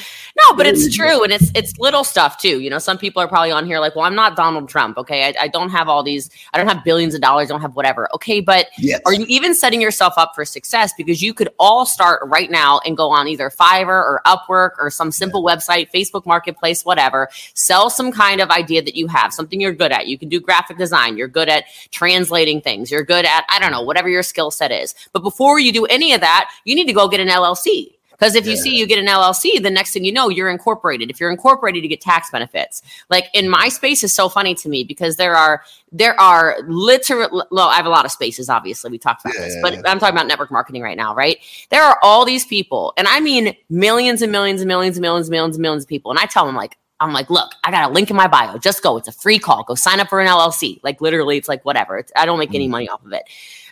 [0.49, 2.61] No, but it's true, and it's it's little stuff too.
[2.61, 4.97] You know, some people are probably on here like, "Well, I'm not Donald Trump.
[4.99, 6.31] Okay, I, I don't have all these.
[6.53, 7.51] I don't have billions of dollars.
[7.51, 8.09] I don't have whatever.
[8.15, 9.01] Okay, but yes.
[9.07, 10.93] are you even setting yourself up for success?
[10.97, 14.91] Because you could all start right now and go on either Fiverr or Upwork or
[14.91, 15.57] some simple yeah.
[15.57, 17.29] website, Facebook Marketplace, whatever.
[17.55, 20.07] Sell some kind of idea that you have, something you're good at.
[20.07, 21.17] You can do graphic design.
[21.17, 22.91] You're good at translating things.
[22.91, 24.95] You're good at I don't know whatever your skill set is.
[25.13, 28.35] But before you do any of that, you need to go get an LLC because
[28.35, 28.53] if yeah.
[28.53, 31.11] you see you get an LLC, the next thing you know, you're incorporated.
[31.11, 32.83] If you're incorporated, you get tax benefits.
[33.11, 37.43] Like in my space is so funny to me because there are there are literally
[37.51, 38.91] well, I have a lot of spaces, obviously.
[38.91, 41.39] We talked about yeah, this, yeah, but I'm talking about network marketing right now, right?
[41.71, 45.29] There are all these people, and I mean millions and millions and millions and millions
[45.29, 46.11] and millions and millions of people.
[46.11, 48.57] And I tell them like I'm like, look, I got a link in my bio.
[48.59, 48.97] Just go.
[48.97, 49.65] It's a free call.
[49.65, 50.81] Go sign up for an LLC.
[50.83, 51.99] Like literally, it's like whatever.
[51.99, 52.71] It's, I don't make any mm.
[52.71, 53.25] money off of it.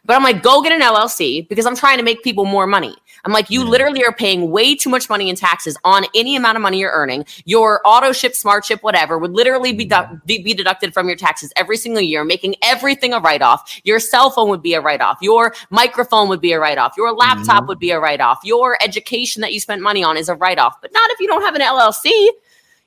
[0.04, 2.94] But I'm like, go get an LLC because I'm trying to make people more money.
[3.24, 6.56] I'm like, you literally are paying way too much money in taxes on any amount
[6.56, 7.24] of money you're earning.
[7.44, 11.52] Your auto ship, smart ship, whatever would literally be, du- be deducted from your taxes
[11.56, 13.80] every single year, making everything a write off.
[13.84, 15.18] Your cell phone would be a write off.
[15.20, 16.94] Your microphone would be a write off.
[16.96, 17.66] Your laptop mm-hmm.
[17.68, 18.40] would be a write off.
[18.44, 21.26] Your education that you spent money on is a write off, but not if you
[21.26, 22.28] don't have an LLC.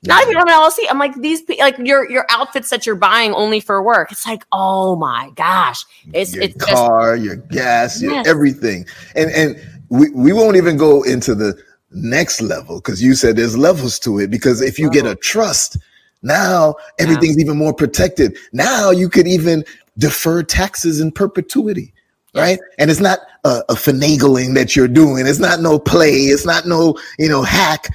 [0.04, 0.88] Not if you don't have an LLC.
[0.88, 4.12] I'm like these like your your outfits that you're buying only for work.
[4.12, 8.02] It's like oh my gosh, it's your it's car, just, your gas, yes.
[8.02, 13.14] your everything, and and we we won't even go into the next level because you
[13.14, 14.30] said there's levels to it.
[14.30, 15.78] Because if you get a trust,
[16.22, 17.44] now everything's yeah.
[17.44, 18.36] even more protected.
[18.52, 19.64] Now you could even
[19.96, 21.92] defer taxes in perpetuity
[22.34, 22.60] right?
[22.78, 25.26] And it's not a, a, finagling that you're doing.
[25.26, 26.10] It's not no play.
[26.10, 27.88] It's not no, you know, hack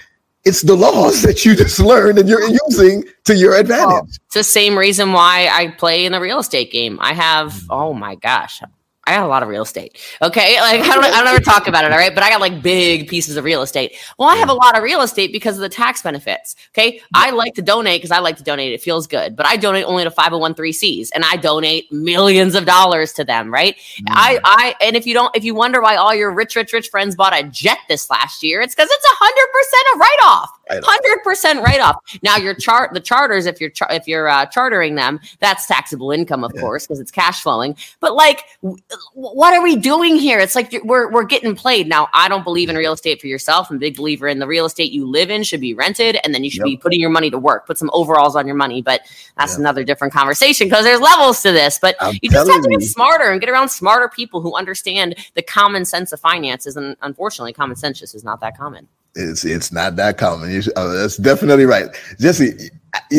[0.46, 3.88] it's the laws that you just learned and you're using to your advantage.
[3.88, 6.98] Well, it's the same reason why I play in the real estate game.
[7.02, 7.66] I have, mm.
[7.70, 8.62] oh my gosh,
[9.06, 9.98] I got a lot of real estate.
[10.22, 10.60] Okay.
[10.62, 11.92] Like I don't, I don't ever talk about it.
[11.92, 12.14] All right.
[12.14, 13.98] But I got like big pieces of real estate.
[14.18, 16.56] Well, I have a lot of real estate because of the tax benefits.
[16.72, 17.02] Okay.
[17.14, 18.72] I like to donate because I like to donate.
[18.72, 23.12] It feels good, but I donate only to 501c and I donate millions of dollars
[23.14, 23.54] to them.
[23.54, 23.76] Right.
[23.76, 24.04] Mm.
[24.10, 26.88] I, I, and if you don't, if you wonder why all your rich, rich, rich
[26.88, 30.20] friends bought a jet this last year, it's because it's a hundred percent a write
[30.24, 30.60] off.
[30.70, 31.98] Hundred percent write off.
[32.22, 36.12] Now your chart, the charters, if you're char- if you're uh, chartering them, that's taxable
[36.12, 36.62] income, of yeah.
[36.62, 37.76] course, because it's cash flowing.
[38.00, 38.82] But like, w-
[39.14, 40.40] what are we doing here?
[40.40, 41.88] It's like we're we're getting played.
[41.88, 43.70] Now I don't believe in real estate for yourself.
[43.70, 46.34] I'm a big believer in the real estate you live in should be rented, and
[46.34, 46.66] then you should yep.
[46.66, 47.68] be putting your money to work.
[47.68, 49.02] Put some overalls on your money, but
[49.38, 49.60] that's yep.
[49.60, 51.78] another different conversation because there's levels to this.
[51.78, 52.88] But I'm you just have to get you.
[52.88, 56.78] smarter and get around smarter people who understand the common sense of finances.
[56.78, 58.88] And unfortunately, common sense just is not that common.
[59.16, 60.52] It's it's not that common.
[60.52, 61.88] You should, oh, that's definitely right,
[62.20, 62.70] Jessie.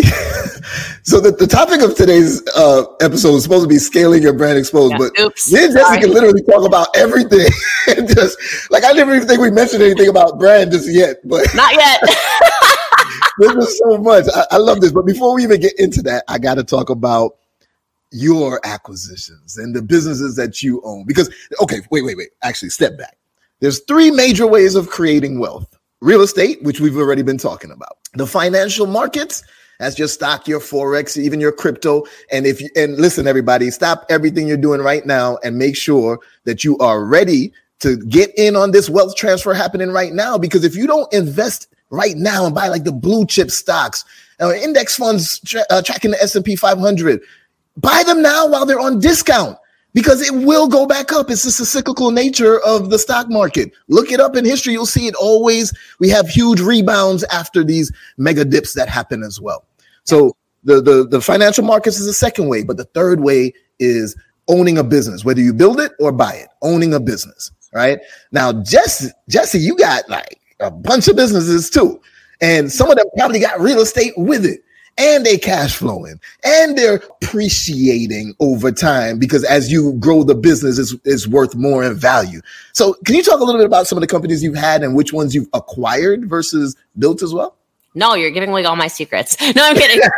[1.02, 4.56] so the, the topic of today's uh, episode is supposed to be scaling your brand
[4.56, 4.98] exposed, yeah.
[4.98, 5.52] but Oops.
[5.52, 6.00] me and Jessie Sorry.
[6.00, 7.48] can literally talk about everything.
[8.14, 8.38] just
[8.70, 12.00] like I never even think we mentioned anything about brand just yet, but not yet.
[13.38, 14.26] this is so much.
[14.34, 16.90] I, I love this, but before we even get into that, I got to talk
[16.90, 17.36] about
[18.10, 21.04] your acquisitions and the businesses that you own.
[21.04, 22.30] Because okay, wait, wait, wait.
[22.42, 23.16] Actually, step back.
[23.60, 25.73] There's three major ways of creating wealth
[26.04, 29.42] real estate, which we've already been talking about, the financial markets.
[29.80, 32.04] That's your stock, your forex, even your crypto.
[32.30, 36.20] And if you, and listen, everybody, stop everything you're doing right now and make sure
[36.44, 40.38] that you are ready to get in on this wealth transfer happening right now.
[40.38, 44.04] Because if you don't invest right now and buy like the blue chip stocks,
[44.38, 47.20] or index funds tra- uh, tracking the S&P 500,
[47.76, 49.58] buy them now while they're on discount
[49.94, 51.30] because it will go back up.
[51.30, 53.72] It's just the cyclical nature of the stock market.
[53.88, 54.72] Look it up in history.
[54.72, 55.72] You'll see it always.
[56.00, 59.64] We have huge rebounds after these mega dips that happen as well.
[60.02, 64.16] So the, the, the financial markets is the second way, but the third way is
[64.48, 67.50] owning a business, whether you build it or buy it, owning a business.
[67.72, 67.98] Right
[68.30, 72.00] now, Jessie, Jessie, you got like a bunch of businesses too.
[72.40, 74.60] And some of them probably got real estate with it
[74.98, 80.78] and they cash flowing and they're appreciating over time because as you grow the business
[80.78, 82.40] is is worth more in value.
[82.72, 84.94] So can you talk a little bit about some of the companies you've had and
[84.94, 87.56] which ones you've acquired versus built as well?
[87.96, 89.36] No, you're giving away all my secrets.
[89.54, 90.00] No, I'm kidding.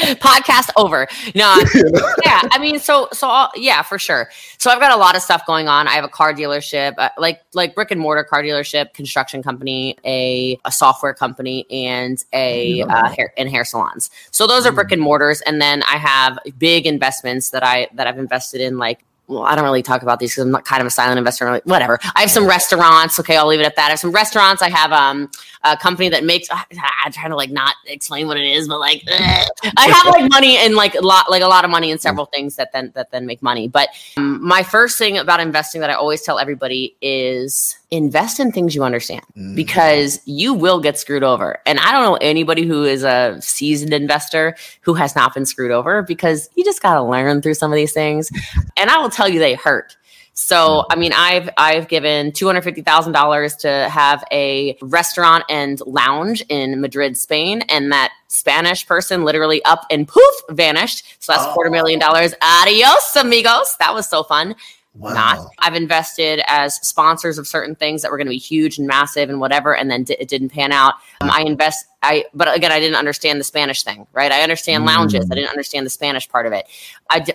[0.20, 1.06] podcast over.
[1.34, 1.62] No,
[2.24, 2.42] yeah.
[2.50, 4.30] I mean, so so I'll, yeah, for sure.
[4.58, 5.88] So I've got a lot of stuff going on.
[5.88, 9.96] I have a car dealership, uh, like like brick and mortar car dealership, construction company,
[10.04, 14.10] a a software company, and a uh, hair and hair salons.
[14.30, 18.06] So those are brick and mortars, and then I have big investments that I that
[18.06, 20.80] I've invested in, like well, I don't really talk about these because I'm not kind
[20.80, 21.60] of a silent investor.
[21.64, 22.00] Whatever.
[22.16, 23.18] I have some restaurants.
[23.20, 23.86] Okay, I'll leave it at that.
[23.86, 24.60] I have some restaurants.
[24.60, 25.30] I have um,
[25.62, 26.48] a company that makes.
[26.50, 29.48] I'm trying to like not explain what it is, but like ugh.
[29.76, 32.26] I have like money and like a lot, like a lot of money in several
[32.26, 33.68] things that then that then make money.
[33.68, 38.52] But um, my first thing about investing that I always tell everybody is invest in
[38.52, 39.54] things you understand mm-hmm.
[39.54, 41.58] because you will get screwed over.
[41.66, 45.72] And I don't know anybody who is a seasoned investor who has not been screwed
[45.72, 48.30] over because you just got to learn through some of these things.
[48.76, 49.96] and I will tell you they hurt.
[50.32, 55.44] So, I mean, I've I've given two hundred fifty thousand dollars to have a restaurant
[55.50, 61.04] and lounge in Madrid, Spain, and that Spanish person literally up and poof vanished.
[61.22, 61.52] So that's oh.
[61.52, 62.32] quarter million dollars.
[62.40, 63.76] Adios, amigos.
[63.80, 64.54] That was so fun.
[64.94, 65.14] Wow.
[65.14, 65.46] Not.
[65.60, 69.30] I've invested as sponsors of certain things that were going to be huge and massive
[69.30, 70.94] and whatever, and then d- it didn't pan out.
[71.20, 74.32] Um, I invest I, but again, I didn't understand the Spanish thing, right?
[74.32, 75.26] I understand lounges.
[75.26, 75.32] Mm.
[75.32, 76.66] I didn't understand the Spanish part of it.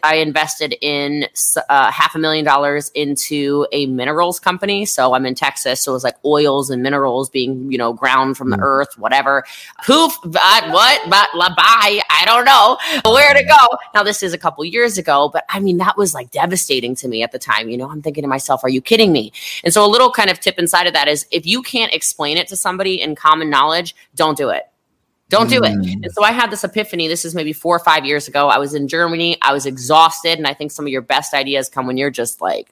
[0.03, 1.27] I invested in
[1.69, 4.85] uh, half a million dollars into a minerals company.
[4.85, 5.81] So I'm in Texas.
[5.81, 8.63] So it was like oils and minerals being, you know, ground from the Mm.
[8.63, 9.43] earth, whatever.
[9.85, 12.01] Poof, but what, but la bye.
[12.09, 12.77] I don't know
[13.11, 13.77] where to go.
[13.93, 17.07] Now, this is a couple years ago, but I mean, that was like devastating to
[17.09, 17.69] me at the time.
[17.69, 19.33] You know, I'm thinking to myself, are you kidding me?
[19.63, 22.37] And so a little kind of tip inside of that is if you can't explain
[22.37, 24.54] it to somebody in common knowledge, don't do it.
[25.29, 25.71] Don't do it.
[25.71, 26.03] Mm.
[26.03, 27.07] And so I had this epiphany.
[27.07, 28.47] This is maybe four or five years ago.
[28.47, 29.37] I was in Germany.
[29.41, 30.37] I was exhausted.
[30.37, 32.69] And I think some of your best ideas come when you're just like,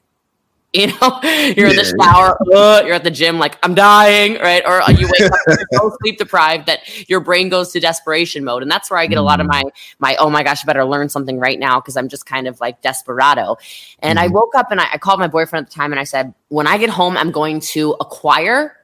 [0.74, 1.20] you know,
[1.56, 4.60] you're in the shower, uh, you're at the gym, like, I'm dying, right?
[4.66, 8.62] Or you wake up, you're so sleep deprived that your brain goes to desperation mode.
[8.62, 9.62] And that's where I get a lot of my,
[10.00, 12.58] my, oh my gosh, I better learn something right now because I'm just kind of
[12.60, 13.56] like desperado.
[14.00, 14.32] And I Mhm.
[14.32, 16.66] woke up and I, I called my boyfriend at the time and I said, when
[16.66, 18.76] I get home, I'm going to acquire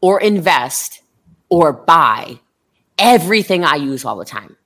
[0.00, 1.02] or invest
[1.50, 2.40] or buy
[2.98, 4.56] everything I use all the time.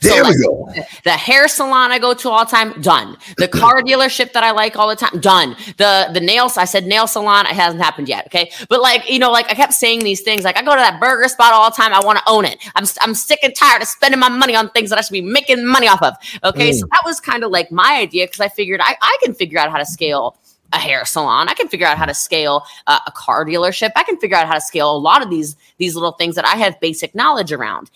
[0.00, 0.68] There like, we go.
[1.04, 3.16] The hair salon I go to all the time, done.
[3.36, 5.56] The car dealership that I like all the time, done.
[5.76, 8.26] The the nails, I said nail salon, it hasn't happened yet.
[8.26, 8.50] Okay.
[8.68, 10.98] But like, you know, like I kept saying these things, like I go to that
[11.00, 11.92] burger spot all the time.
[11.92, 12.58] I want to own it.
[12.74, 15.20] I'm I'm sick and tired of spending my money on things that I should be
[15.20, 16.14] making money off of.
[16.42, 16.70] Okay.
[16.70, 16.74] Mm.
[16.74, 19.58] So that was kind of like my idea because I figured I, I can figure
[19.58, 20.36] out how to scale
[20.72, 21.48] a hair salon.
[21.48, 23.90] I can figure out how to scale uh, a car dealership.
[23.96, 26.44] I can figure out how to scale a lot of these these little things that
[26.44, 27.90] I have basic knowledge around.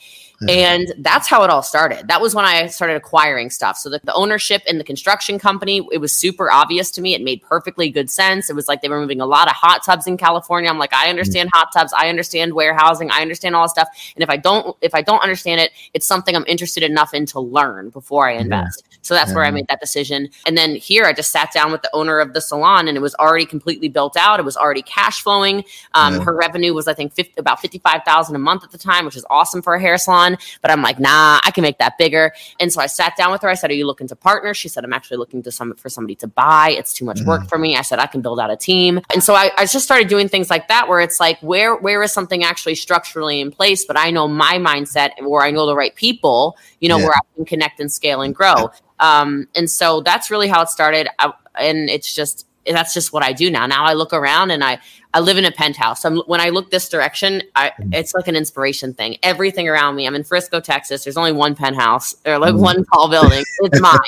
[0.48, 2.08] And that's how it all started.
[2.08, 3.76] That was when I started acquiring stuff.
[3.76, 7.14] So the, the ownership in the construction company, it was super obvious to me.
[7.14, 8.48] It made perfectly good sense.
[8.48, 10.70] It was like they were moving a lot of hot tubs in California.
[10.70, 11.92] I'm like, I understand hot tubs.
[11.92, 13.10] I understand warehousing.
[13.10, 13.88] I understand all this stuff.
[14.16, 17.26] And if I don't, if I don't understand it, it's something I'm interested enough in
[17.26, 18.84] to learn before I invest.
[19.02, 20.28] So that's where I made that decision.
[20.46, 23.00] And then here I just sat down with the owner of the salon and it
[23.00, 24.38] was already completely built out.
[24.40, 25.64] It was already cash flowing.
[25.94, 26.24] Um, Yeah.
[26.24, 29.24] Her revenue was, I think, 50, about 55,000 a month at the time, which is
[29.30, 30.36] awesome for a hair salon.
[30.60, 32.32] But I'm like, nah, I can make that bigger.
[32.58, 33.48] And so I sat down with her.
[33.48, 34.52] I said, are you looking to partner?
[34.54, 36.74] She said, I'm actually looking to some for somebody to buy.
[36.76, 37.76] It's too much work for me.
[37.76, 39.00] I said, I can build out a team.
[39.12, 42.02] And so I, I just started doing things like that where it's like, where, where
[42.02, 43.84] is something actually structurally in place?
[43.84, 47.04] But I know my mindset and where I know the right people, you know, Yeah.
[47.04, 48.70] where I can connect and scale and grow.
[48.98, 51.08] Um, and so that's really how it started.
[51.18, 53.66] I, and it's just, that's just what I do now.
[53.66, 54.78] Now I look around and I,
[55.12, 56.04] I live in a penthouse.
[56.04, 59.16] I'm, when I look this direction, I, it's like an inspiration thing.
[59.24, 60.06] Everything around me.
[60.06, 61.02] I'm in Frisco, Texas.
[61.02, 62.60] There's only one penthouse or like Mhm.
[62.60, 63.42] one tall building.
[63.62, 63.98] It's mine.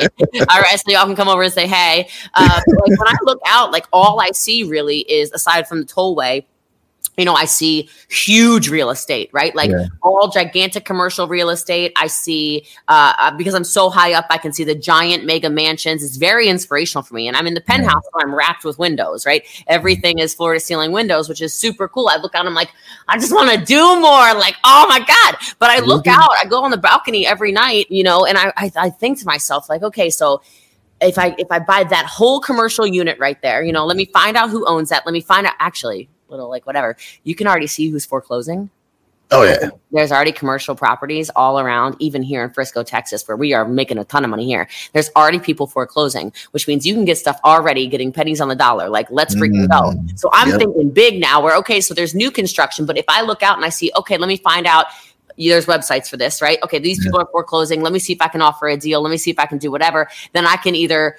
[0.49, 2.09] all right, so y'all can come over and say hey.
[2.35, 5.87] Uh, like when I look out, like all I see really is aside from the
[5.87, 6.45] tollway.
[7.19, 9.55] You know, I see huge real estate, right?
[9.55, 9.85] Like Yeah.
[10.03, 11.93] all gigantic commercial real estate.
[11.95, 15.51] I see uh, uh, because I'm so high up, I can see the giant mega
[15.51, 16.03] mansions.
[16.03, 17.29] It's very inspirational for me.
[17.29, 19.45] And I'm in the penthouse, so I'm wrapped with windows, right?
[19.67, 22.09] Everything is floor to ceiling windows, which is super cool.
[22.09, 22.71] I look out, I'm like,
[23.09, 24.33] I just want to do more.
[24.35, 25.37] Like, oh my god!
[25.59, 26.15] But I look Mhm.
[26.15, 29.19] out, I go on the balcony every night, you know, and I, I I think
[29.19, 30.41] to myself, like, okay, so
[31.03, 34.07] if I if I buy that whole commercial unit right there, you know, let me
[34.07, 35.05] find out who owns that.
[35.05, 36.97] Let me find out actually, little like whatever.
[37.23, 38.71] You can already see who's foreclosing
[39.33, 39.71] Oh yeah.
[39.91, 43.97] there's already commercial properties all around, even here in Frisco, Texas, where we are making
[43.97, 44.69] a ton of money here.
[44.93, 48.55] There's already people foreclosing, which means you can get stuff already getting pennies on the
[48.55, 48.91] dollar.
[48.91, 49.93] Like, let's freaking go.
[49.93, 50.59] Mm, So I'm yep.
[50.59, 53.65] thinking big now, where, okay, so there's new construction, but if I look out and
[53.65, 54.87] I see, okay, let me find out.
[55.39, 56.59] There's websites for this, right?
[56.63, 57.81] Okay, these people are foreclosing.
[57.81, 59.01] Let me see if I can offer a deal.
[59.01, 60.11] Let me see if I can do whatever.
[60.35, 61.17] Then I can either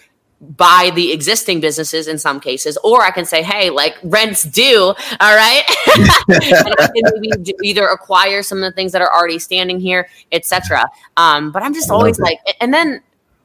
[0.57, 4.93] buy the existing businesses in some cases, or I can say, hey, like rent's due,
[5.19, 5.63] all right?
[5.97, 9.79] and I can maybe d- either acquire some of the things that are already standing
[9.79, 10.85] here, etc.
[11.17, 13.01] Um, but I'm just always like, and then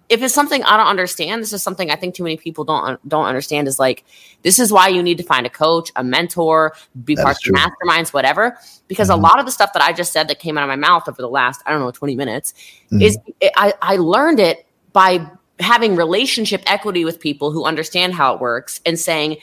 [0.09, 3.07] if it's something I don't understand, this is something I think too many people don't
[3.09, 3.69] don't understand.
[3.69, 4.05] Is like
[4.43, 6.73] this is why you need to find a coach, a mentor,
[7.05, 8.57] be That part of masterminds, whatever.
[8.89, 9.15] Because Mhm.
[9.15, 11.09] a lot of the stuff that I just said that came out of my mouth
[11.09, 12.55] over the last I don't know 20 minutes
[12.91, 13.03] Mhm.
[13.03, 13.19] is
[13.57, 15.31] I, I learned it by
[15.61, 19.37] having relationship equity with people who understand how it works and saying,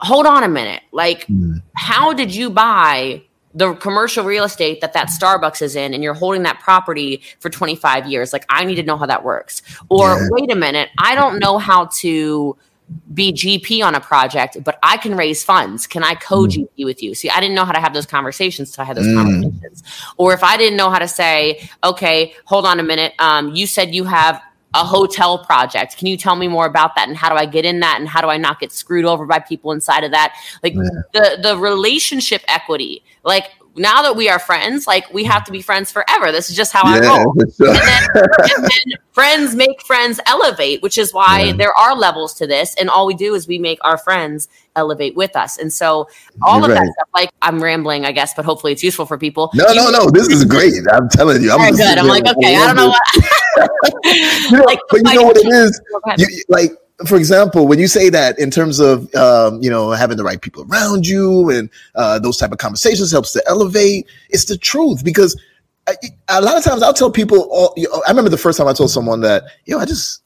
[0.00, 1.62] hold on a minute, like Mm.
[1.76, 3.22] how did you buy
[3.54, 7.48] the commercial real estate that that Starbucks is in and you're holding that property for
[7.48, 8.32] 25 years?
[8.32, 9.62] Like, I need to know how that works.
[9.88, 10.28] Or, Yeah.
[10.30, 12.56] wait a minute, I don't know how to
[13.14, 15.86] be GP on a project, but I can raise funds.
[15.86, 17.14] Can I co GP with you?
[17.14, 19.14] See, I didn't know how to have those conversations until I had those Mm.
[19.16, 19.82] conversations.
[20.18, 23.66] Or if I didn't know how to say, okay, hold on a minute, um, you
[23.66, 24.42] said you have
[24.74, 25.96] a hotel project.
[25.96, 28.08] Can you tell me more about that and how do I get in that and
[28.08, 30.36] how do I not get screwed over by people inside of that?
[30.62, 30.82] Like Yeah.
[31.12, 33.04] the the relationship equity.
[33.22, 36.32] Like now that we are friends, like we have to be friends forever.
[36.32, 37.34] This is just how yeah, I roll.
[37.56, 37.68] Sure.
[37.68, 41.52] And, then, and, then, friends make friends elevate, which is why yeah.
[41.52, 42.74] there are levels to this.
[42.78, 45.58] And all we do is we make our friends elevate with us.
[45.58, 46.08] And so
[46.42, 46.84] all You're of right.
[46.84, 49.50] that stuff, like I'm rambling, I guess, but hopefully it's useful for people.
[49.54, 50.10] No, you, no, no.
[50.10, 50.74] This is great.
[50.92, 51.52] I'm telling you.
[51.52, 51.98] I'm good.
[51.98, 53.00] I'm like, okay, I don't know what.
[54.50, 55.80] You know, like, but you know what it is?
[56.18, 56.72] You, like
[57.06, 60.40] for example, when you say that in terms of um, you know having the right
[60.40, 65.04] people around you and uh, those type of conversations helps to elevate, it's the truth
[65.04, 65.40] because
[65.88, 65.96] I,
[66.28, 67.48] a lot of times I'll tell people.
[67.50, 69.86] All, you know, I remember the first time I told someone that you know I
[69.86, 70.22] just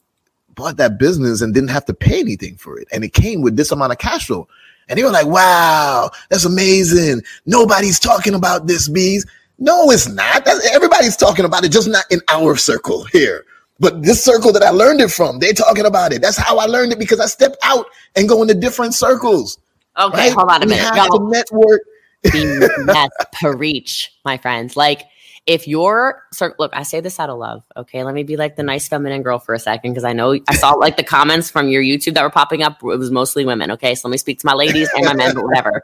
[0.54, 3.56] bought that business and didn't have to pay anything for it, and it came with
[3.56, 4.46] this amount of cash flow,
[4.88, 7.22] and they were like, "Wow, that's amazing!
[7.46, 9.26] Nobody's talking about this, Beez."
[9.58, 10.44] No, it's not.
[10.44, 13.44] That's, everybody's talking about it, just not in our circle here.
[13.80, 16.22] But this circle that I learned it from, they're talking about it.
[16.22, 19.58] That's how I learned it because I stepped out and go into different circles.
[19.98, 20.32] Okay, right?
[20.32, 20.92] hold on a minute.
[20.92, 21.82] We have to network.
[22.86, 24.76] That's preach, my friends.
[24.76, 25.04] Like
[25.46, 27.64] if you're so look, I say this out of love.
[27.76, 30.38] Okay, let me be like the nice feminine girl for a second because I know
[30.48, 32.82] I saw like the comments from your YouTube that were popping up.
[32.82, 33.70] It was mostly women.
[33.70, 35.82] Okay, so let me speak to my ladies and my men, but whatever.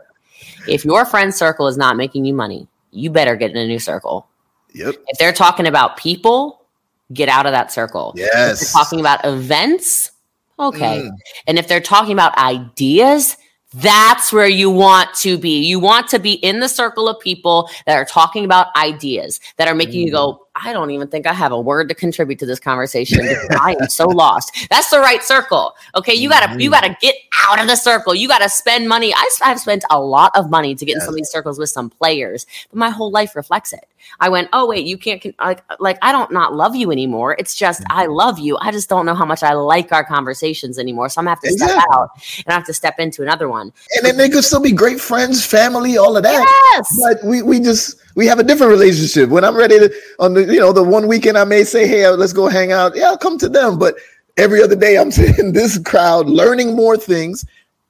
[0.69, 3.79] If your friend circle is not making you money, you better get in a new
[3.79, 4.29] circle.
[4.75, 4.95] Yep.
[5.09, 6.65] If they're talking about people,
[7.13, 8.13] get out of that circle.
[8.17, 8.61] Yes.
[8.63, 10.11] If they're talking about events,
[10.59, 11.03] okay.
[11.03, 11.11] Mm.
[11.47, 13.37] And if they're talking about ideas,
[13.75, 15.65] that's where you want to be.
[15.65, 19.67] You want to be in the circle of people that are talking about ideas that
[19.67, 20.07] are making mm.
[20.07, 20.39] you go, mm.
[20.55, 23.77] I don't even think I have a word to contribute to this conversation because I
[23.81, 24.69] am so lost.
[24.71, 25.75] That's the right circle.
[25.97, 26.15] Okay.
[26.15, 26.73] You gotta, you mm.
[26.73, 27.17] gotta get
[27.49, 28.15] out of the circle.
[28.15, 29.13] You gotta spend money.
[29.13, 31.03] I, have spent a lot of money to get yes.
[31.03, 33.89] in some of these circles with some players, but my whole life reflects it.
[34.21, 37.37] I went, oh wait, you can't like like I don't not love you anymore.
[37.39, 38.13] It's just I mm-hmm.
[38.13, 38.57] love you.
[38.61, 41.09] I just don't know how much I like our conversations anymore.
[41.09, 41.81] So I'm gonna have to exactly.
[41.81, 43.73] step out and I have to step into another one.
[43.97, 46.73] And then they could still be great friends, family, all of that.
[46.75, 46.97] Yes.
[47.03, 49.31] But we we just we have a different relationship.
[49.31, 52.09] When I'm ready to on the you know the one weekend I may say, hey,
[52.09, 52.97] let's go hang out.
[52.97, 53.79] Yeah, I'll come to them.
[53.79, 53.97] But
[54.37, 57.45] every other day I'm in this crowd, learning more things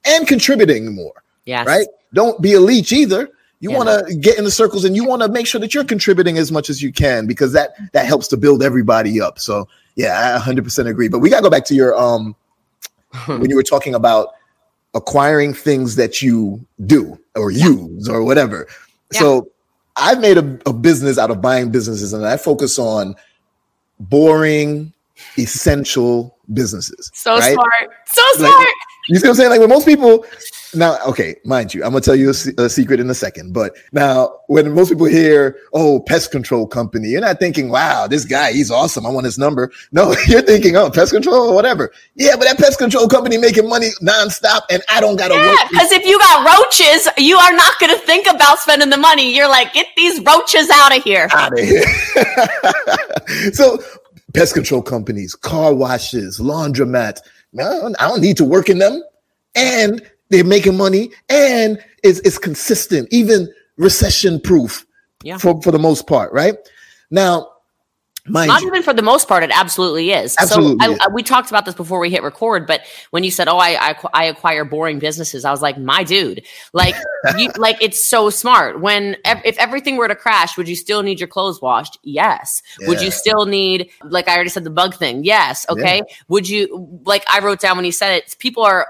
[0.05, 1.23] and contributing more.
[1.45, 1.67] Yes.
[1.67, 1.87] Right.
[2.13, 3.29] Don't be a leech either.
[3.61, 3.79] You yeah.
[3.79, 6.37] want to get in the circles and you want to make sure that you're contributing
[6.39, 9.39] as much as you can because that that helps to build everybody up.
[9.39, 11.09] So yeah, I 100% agree.
[11.09, 12.35] But we got to go back to your um
[13.27, 14.29] when you were talking about
[14.95, 18.67] acquiring things that you do or use or whatever.
[19.13, 19.21] Yeah.
[19.21, 19.51] So
[19.97, 23.15] I've made a, a business out of buying businesses and I focus on
[24.01, 24.93] boring,
[25.39, 27.11] essential businesses.
[27.15, 27.55] So right?
[27.55, 27.91] smart.
[28.07, 28.53] So smart.
[28.53, 28.69] Like,
[29.09, 29.51] you see what I'm saying?
[29.51, 30.25] Like when most people
[30.75, 33.53] now, okay, mind you, I'm gonna tell you a, a, secret in a second.
[33.53, 38.25] But now, when most people hear, "Oh, pest control company," you're not thinking, "Wow, this
[38.25, 39.07] guy, he's awesome.
[39.07, 42.59] I want his number." No, you're thinking, "Oh, pest control or whatever." Yeah, but that
[42.59, 45.71] pest control company making money nonstop, and I don't gotta yeah, work.
[45.71, 49.35] Because if you got roaches, you are not gonna think about spending the money.
[49.35, 51.85] You're like, "Get these roaches out of here." Out of here.
[53.53, 53.83] so,
[54.35, 57.21] pest control companies, car washes, laundromats.
[57.53, 59.03] Man, I don't need to work in them.
[59.55, 64.87] And they're making money and it's, it's consistent, even recession proof
[65.23, 65.39] yeah.
[65.39, 66.57] for, for the most part, right?
[67.11, 67.49] Now,
[68.27, 68.69] Mind Not you.
[68.69, 70.35] even for the most part, it absolutely is.
[70.39, 73.31] Absolutely so I, I, we talked about this before we hit record, but when you
[73.31, 76.95] said, "Oh, I I, I acquire boring businesses," I was like, "My dude, like
[77.37, 81.21] you, like it's so smart." When if everything were to crash, would you still need
[81.21, 81.99] your clothes washed?
[82.03, 82.63] Yes.
[82.81, 82.89] Yeah.
[82.89, 85.23] Would you still need, like I already said, the bug thing?
[85.23, 85.67] Yes.
[85.69, 85.97] Okay.
[85.97, 86.15] Yeah.
[86.29, 88.37] Would you like I wrote down when you said it?
[88.39, 88.87] People are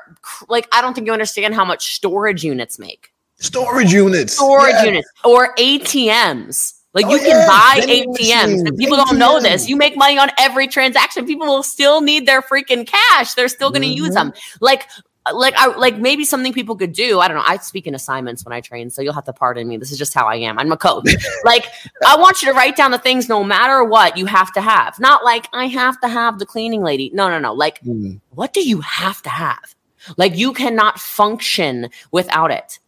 [0.49, 3.13] like, I don't think you understand how much storage units make.
[3.41, 4.35] Storage units.
[4.35, 4.85] Storage yeah.
[4.85, 8.67] units or ATMs like oh, you can yeah, buy ATMs.
[8.67, 9.07] And people ATM.
[9.07, 9.69] don't know this.
[9.69, 11.27] You make money on every transaction.
[11.27, 13.35] People will still need their freaking cash.
[13.35, 14.05] They're still going to mm-hmm.
[14.05, 14.33] use them.
[14.61, 14.89] Like
[15.33, 17.19] like I like maybe something people could do.
[17.21, 17.45] I don't know.
[17.47, 19.77] I speak in assignments when I train, so you'll have to pardon me.
[19.77, 20.59] This is just how I am.
[20.59, 21.15] I'm a coach.
[21.45, 21.67] like
[22.07, 25.01] I want you to write down the things no matter what you have to have.
[25.01, 27.11] Not like I have to have the cleaning lady.
[27.15, 27.55] No, no, no.
[27.55, 28.21] Like mm.
[28.31, 29.75] what do you have to have?
[30.19, 32.79] Like you cannot function without it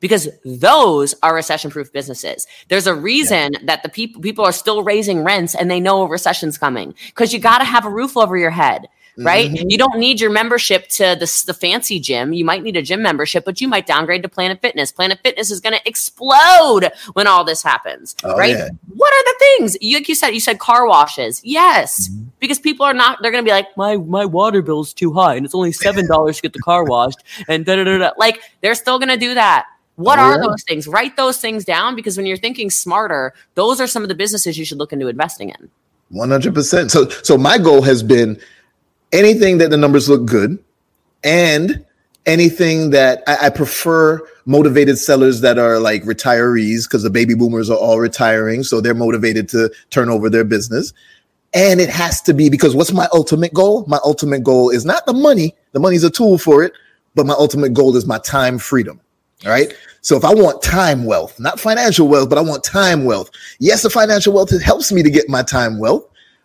[0.00, 2.46] because those are recession proof businesses.
[2.68, 3.58] There's a reason yeah.
[3.64, 7.32] that the people people are still raising rents and they know a recession's coming because
[7.32, 8.88] you got to have a roof over your head.
[9.18, 9.50] Right?
[9.50, 9.68] Mm-hmm.
[9.68, 12.32] You don't need your membership to the, the fancy gym.
[12.32, 14.92] You might need a gym membership, but you might downgrade to Planet Fitness.
[14.92, 18.16] Planet Fitness is going to explode when all this happens.
[18.24, 18.56] Oh, right?
[18.56, 18.68] Yeah.
[18.94, 19.76] What are the things?
[19.82, 21.42] You, like you said, you said car washes.
[21.44, 22.08] Yes.
[22.08, 22.28] Mm-hmm.
[22.38, 25.34] Because people are not, they're going to be like, my, my water bill's too high
[25.34, 27.18] and it's only $7 to get the car washed.
[27.46, 28.12] And da da da da.
[28.16, 29.66] Like, they're still going to do that
[30.00, 30.88] what oh, are those things?
[30.88, 34.56] Write those things down because when you're thinking smarter, those are some of the businesses
[34.56, 35.70] you should look into investing in.
[36.12, 36.90] 100%.
[36.90, 38.40] So so my goal has been
[39.12, 40.58] anything that the numbers look good
[41.22, 41.84] and
[42.24, 47.68] anything that I, I prefer motivated sellers that are like retirees because the baby boomers
[47.68, 48.62] are all retiring.
[48.62, 50.94] So they're motivated to turn over their business.
[51.52, 53.84] And it has to be because what's my ultimate goal?
[53.86, 55.54] My ultimate goal is not the money.
[55.72, 56.72] The money's a tool for it,
[57.14, 59.00] but my ultimate goal is my time freedom.
[59.44, 59.72] Right.
[60.02, 63.30] So if I want time wealth, not financial wealth, but I want time wealth.
[63.58, 66.04] Yes, the financial wealth helps me to get my time wealth,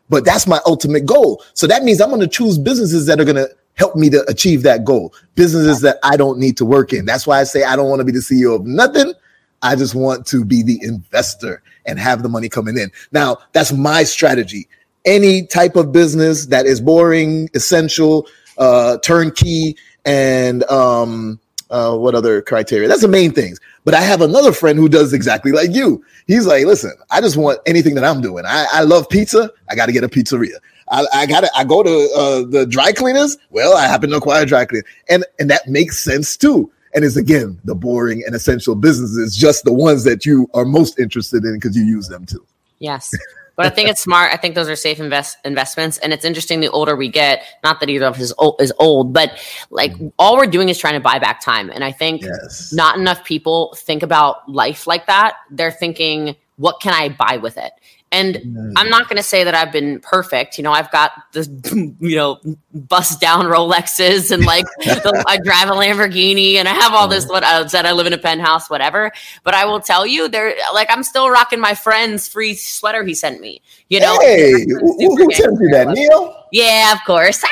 [0.10, 1.44] but that's my ultimate goal.
[1.54, 4.24] So that means I'm going to choose businesses that are going to help me to
[4.30, 5.14] achieve that goal.
[5.36, 7.06] Businesses that I don't need to work in.
[7.06, 9.14] That's why I say I don't want to be the CEO of nothing.
[9.62, 12.92] I just want to be the investor and have the money coming in.
[13.12, 14.68] Now, that's my strategy.
[15.06, 21.40] Any type of business that is boring, essential, uh, turnkey, and um,
[21.70, 22.88] uh, what other criteria?
[22.88, 23.60] That's the main things.
[23.84, 26.04] But I have another friend who does exactly like you.
[26.28, 28.46] He's like, listen, I just want anything that I'm doing.
[28.46, 29.52] I, I love pizza.
[29.70, 30.58] I got to get a pizzeria.
[30.90, 33.38] I, I got to I go to uh, the dry cleaners.
[33.50, 36.72] Well, I happen to acquire a dry cleaner, and and that makes sense too.
[36.94, 41.00] And it's again the boring and essential businesses, just the ones that you are most
[41.00, 42.46] interested in because you use them too.
[42.80, 43.12] Yes.
[43.56, 44.34] But I think it's smart.
[44.34, 45.98] I think those are safe invest investments.
[46.00, 48.74] And it's interesting the older we get, not that either of us is old, is
[48.80, 49.40] old but
[49.70, 50.08] like mm-hmm.
[50.20, 51.70] all we're doing is trying to buy back time.
[51.70, 52.74] And I think yes.
[52.74, 55.36] not enough people think about life like that.
[55.50, 57.72] They're thinking, what can I buy with it?
[58.12, 58.74] And mm.
[58.78, 60.58] I'm not going to say that I've been perfect.
[60.58, 62.40] You know, I've got the, you know,
[62.74, 67.28] bust down Rolexes and like the, I drive a Lamborghini and I have all this,
[67.28, 69.12] what I said, I live in a penthouse, whatever.
[69.44, 73.14] But I will tell you, there, like, I'm still rocking my friend's free sweater he
[73.14, 73.62] sent me.
[73.90, 76.45] You know, hey, who, who sent you that, Neil?
[76.52, 77.42] Yeah, of course.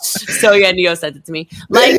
[0.00, 1.48] so yeah, Neo sent it to me.
[1.68, 1.98] Like,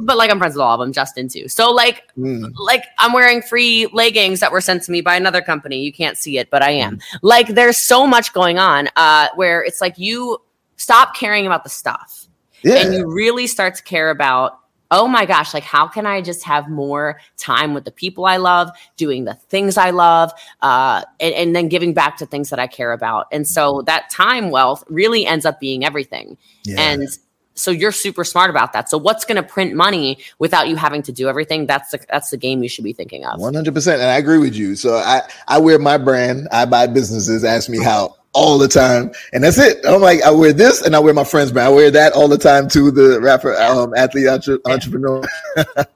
[0.00, 1.48] but like I'm friends with all of them, Justin too.
[1.48, 2.52] So like, mm.
[2.56, 5.82] like I'm wearing free leggings that were sent to me by another company.
[5.82, 6.96] You can't see it, but I am.
[6.96, 7.02] Mm.
[7.22, 10.38] Like, there's so much going on uh, where it's like you
[10.76, 12.26] stop caring about the stuff,
[12.62, 12.76] yeah.
[12.76, 14.60] and you really start to care about
[14.90, 18.38] oh my gosh, like how can I just have more time with the people I
[18.38, 20.32] love, doing the things I love,
[20.62, 23.26] uh, and, and, then giving back to things that I care about.
[23.32, 26.38] And so that time wealth really ends up being everything.
[26.64, 26.80] Yeah.
[26.80, 27.08] And
[27.54, 28.88] so you're super smart about that.
[28.88, 31.66] So what's going to print money without you having to do everything?
[31.66, 33.40] That's the that's the game you should be thinking of.
[33.40, 34.76] One hundred percent, and I agree with you.
[34.76, 36.48] So I I wear my brand.
[36.52, 37.44] I buy businesses.
[37.44, 39.78] Ask me how all the time, and that's it.
[39.84, 41.68] I'm like, I wear this, and I wear my friend's brand.
[41.68, 45.22] I wear that all the time to The rapper, um, athlete, entre- entrepreneur.
[45.54, 45.88] but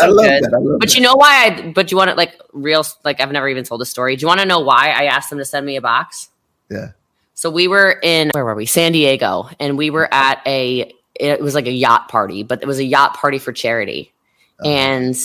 [0.00, 0.44] I love good.
[0.44, 0.52] that.
[0.54, 0.94] I love but that.
[0.96, 1.46] you know why?
[1.46, 2.84] I but you want it like real?
[3.04, 4.16] Like I've never even told a story.
[4.16, 6.28] Do you want to know why I asked them to send me a box?
[6.70, 6.92] Yeah.
[7.34, 8.66] So we were in where were we?
[8.66, 10.92] San Diego, and we were at a.
[11.14, 14.12] It was like a yacht party, but it was a yacht party for charity,
[14.60, 14.70] uh-huh.
[14.70, 15.16] and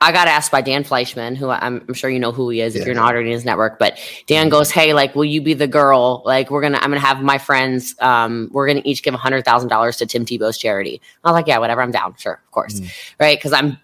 [0.00, 2.76] I got asked by Dan Fleyshman, who I'm, I'm, sure you know who he is
[2.76, 2.86] if yeah.
[2.86, 3.80] you're not already in his network.
[3.80, 4.50] But Dan mm-hmm.
[4.50, 6.22] goes, "Hey, like, will you be the girl?
[6.24, 7.96] Like, we're gonna, I'm gonna have my friends.
[8.00, 11.34] Um, we're gonna each give a hundred thousand dollars to Tim Tebow's charity." I was
[11.34, 11.82] like, "Yeah, whatever.
[11.82, 12.14] I'm down.
[12.16, 12.90] Sure, of course, mm.
[13.18, 13.36] right?
[13.36, 13.76] Because I'm,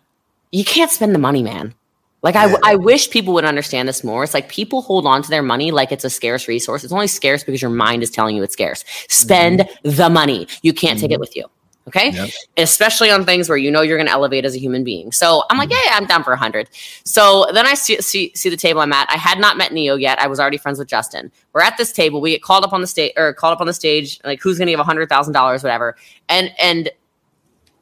[0.52, 1.74] you can't spend the money, man.
[2.22, 2.56] Like, yeah.
[2.64, 4.22] I, I wish people would understand this more.
[4.22, 6.84] It's like people hold on to their money like it's a scarce resource.
[6.84, 8.84] It's only scarce because your mind is telling you it's scarce.
[9.08, 9.90] Spend mm-hmm.
[9.90, 10.46] the money.
[10.62, 11.00] You can't mm-hmm.
[11.02, 11.20] take it mm-hmm.
[11.20, 11.46] with you."
[11.86, 12.10] Okay.
[12.10, 12.30] Yep.
[12.56, 15.12] Especially on things where you know you're going to elevate as a human being.
[15.12, 15.86] So I'm like, mm-hmm.
[15.86, 16.70] yeah, I'm down for a hundred.
[17.04, 19.08] So then I see, see, see the table I'm at.
[19.10, 20.18] I had not met Neo yet.
[20.18, 21.30] I was already friends with Justin.
[21.52, 22.22] We're at this table.
[22.22, 24.56] We get called up on the stage or called up on the stage, like who's
[24.56, 25.96] going to give a hundred thousand dollars, whatever.
[26.28, 26.90] And, and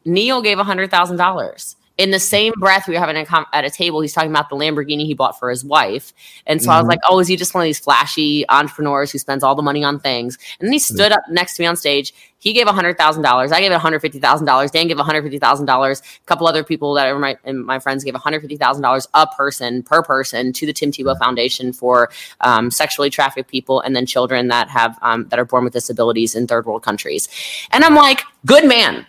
[0.05, 3.47] Neo gave a hundred thousand dollars in the same breath we were having a com-
[3.53, 6.13] at a table he's talking about the lamborghini he bought for his wife.
[6.47, 6.71] And so mm-hmm.
[6.73, 6.89] i was mm-hmm.
[6.91, 9.85] like oh is he just one of these flashy entrepreneurs who spends all the money
[9.85, 10.39] on things?
[10.59, 12.15] And then he stood up next to me on stage.
[12.39, 17.17] He gave $100000 i gave $150000 dan gave $150000 a couple other people that are
[17.17, 21.73] my, and my friends gave $150000 a person per person to the tim tebow foundation
[21.73, 25.73] for um, sexually trafficked people and then children that have um, that are born with
[25.73, 27.29] disabilities in third world countries.
[27.71, 29.07] And i'm like good man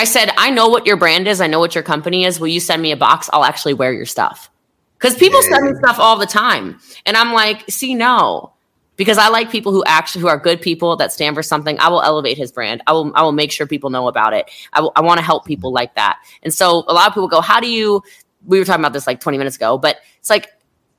[0.00, 1.42] I said, I know what your brand is.
[1.42, 2.40] I know what your company is.
[2.40, 3.28] Will you send me a box?
[3.34, 4.50] I'll actually wear your stuff.
[4.96, 5.56] Because people yeah.
[5.56, 6.80] send me stuff all the time.
[7.04, 8.50] And I'm like, see, no.
[8.96, 11.78] Because I like people who actually who are good people that stand for something.
[11.80, 12.82] I will elevate his brand.
[12.86, 14.50] I will I will make sure people know about it.
[14.72, 16.18] I, I want to help people like that.
[16.42, 18.02] And so a lot of people go, How do you
[18.46, 20.48] we were talking about this like 20 minutes ago, but it's like,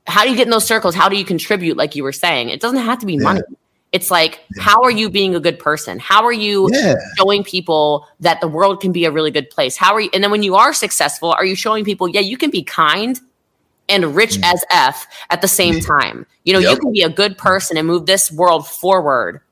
[0.06, 0.94] how do you get in those circles?
[0.94, 2.50] How do you contribute, like you were saying?
[2.50, 3.24] It doesn't have to be yeah.
[3.24, 3.42] money.
[3.92, 4.62] It's like, yeah.
[4.62, 5.98] how are you being a good person?
[5.98, 6.94] How are you yeah.
[7.18, 9.76] showing people that the world can be a really good place?
[9.76, 10.10] How are you?
[10.14, 13.20] And then when you are successful, are you showing people, yeah, you can be kind
[13.88, 14.44] and rich mm.
[14.44, 16.26] as F at the same time?
[16.44, 16.70] You know, yep.
[16.70, 19.42] you can be a good person and move this world forward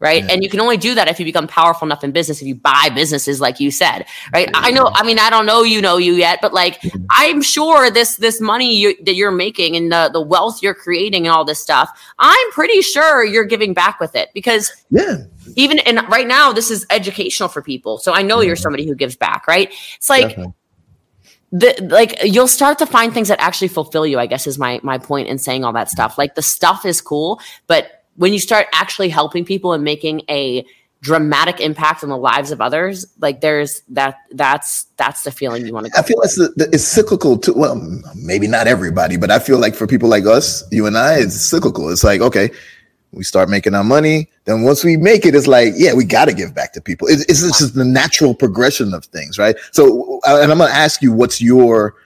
[0.00, 0.24] right?
[0.24, 0.32] Yeah.
[0.32, 2.54] And you can only do that if you become powerful enough in business, if you
[2.54, 4.48] buy businesses, like you said, right?
[4.48, 4.60] Yeah.
[4.60, 6.80] I know, I mean, I don't know you know you yet, but like.
[7.10, 11.26] I'm sure this this money you, that you're making and the the wealth you're creating
[11.26, 15.18] and all this stuff, I'm pretty sure you're giving back with it because yeah.
[15.56, 17.98] Even and right now, this is educational for people.
[17.98, 19.72] So I know you're somebody who gives back, right?
[19.96, 20.54] It's like Definitely
[21.54, 24.80] the like you'll start to find things that actually fulfill you i guess is my
[24.82, 28.38] my point in saying all that stuff like the stuff is cool but when you
[28.38, 30.64] start actually helping people and making a
[31.04, 35.72] dramatic impact on the lives of others like there's that that's that's the feeling you
[35.72, 37.52] want to i feel it's, the, it's cyclical too.
[37.52, 37.76] Well
[38.16, 41.38] maybe not everybody but i feel like for people like us you and i it's
[41.38, 41.90] cyclical.
[41.90, 42.50] It's like okay
[43.12, 46.24] we start making our money then once we make it it's like yeah we got
[46.24, 47.06] to give back to people.
[47.06, 49.56] It's, it's just the natural progression of things right?
[49.72, 51.96] So uh, and i'm going to ask you what's your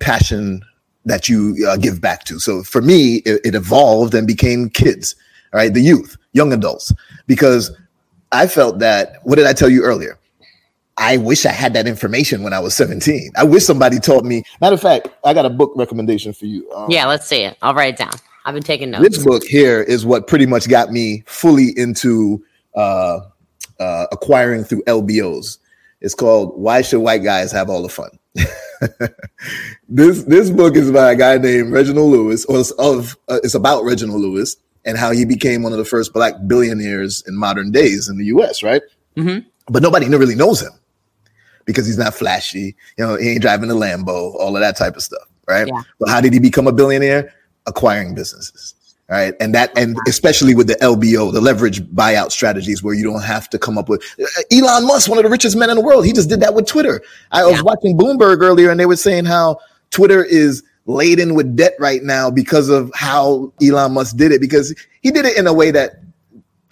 [0.00, 0.64] passion
[1.04, 2.40] that you uh, give back to?
[2.40, 5.14] So for me it, it evolved and became kids
[5.52, 6.92] right the youth young adults
[7.26, 7.70] because
[8.32, 10.18] I felt that, what did I tell you earlier?
[10.98, 13.32] I wish I had that information when I was 17.
[13.36, 14.42] I wish somebody taught me.
[14.60, 16.70] Matter of fact, I got a book recommendation for you.
[16.72, 17.56] Um, yeah, let's see it.
[17.60, 18.12] I'll write it down.
[18.44, 19.08] I've been taking notes.
[19.08, 22.42] This book here is what pretty much got me fully into
[22.74, 23.20] uh,
[23.78, 25.58] uh, acquiring through LBOs.
[26.00, 28.10] It's called "Why Should White Guys Have All the Fun."
[29.88, 33.54] this this book is by a guy named Reginald Lewis, or it's of uh, it's
[33.54, 37.70] about Reginald Lewis, and how he became one of the first black billionaires in modern
[37.72, 38.82] days in the US, right?
[39.16, 39.46] Mm-hmm.
[39.68, 40.72] But nobody really knows him
[41.64, 42.76] because he's not flashy.
[42.96, 45.66] You know, he ain't driving a Lambo, all of that type of stuff, right?
[45.66, 45.82] Yeah.
[45.98, 47.34] But how did he become a billionaire?
[47.66, 48.74] Acquiring businesses.
[49.08, 49.34] Right.
[49.38, 53.48] And that, and especially with the LBO, the leverage buyout strategies where you don't have
[53.50, 54.02] to come up with
[54.50, 56.04] Elon Musk, one of the richest men in the world.
[56.04, 57.02] He just did that with Twitter.
[57.30, 57.52] I yeah.
[57.52, 59.58] was watching Bloomberg earlier and they were saying how
[59.90, 64.74] Twitter is laden with debt right now because of how Elon Musk did it, because
[65.02, 66.00] he did it in a way that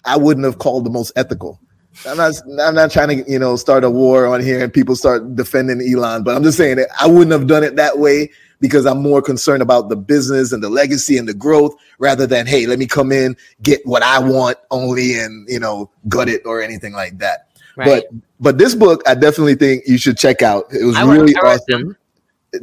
[0.05, 1.59] I wouldn't have called the most ethical.
[2.07, 4.95] I'm not I'm not trying to, you know, start a war on here and people
[4.95, 8.29] start defending Elon, but I'm just saying that I wouldn't have done it that way
[8.59, 12.47] because I'm more concerned about the business and the legacy and the growth rather than
[12.47, 16.41] hey, let me come in, get what I want only and, you know, gut it
[16.45, 17.49] or anything like that.
[17.77, 18.03] Right.
[18.11, 20.65] But but this book I definitely think you should check out.
[20.73, 21.95] It was I really awesome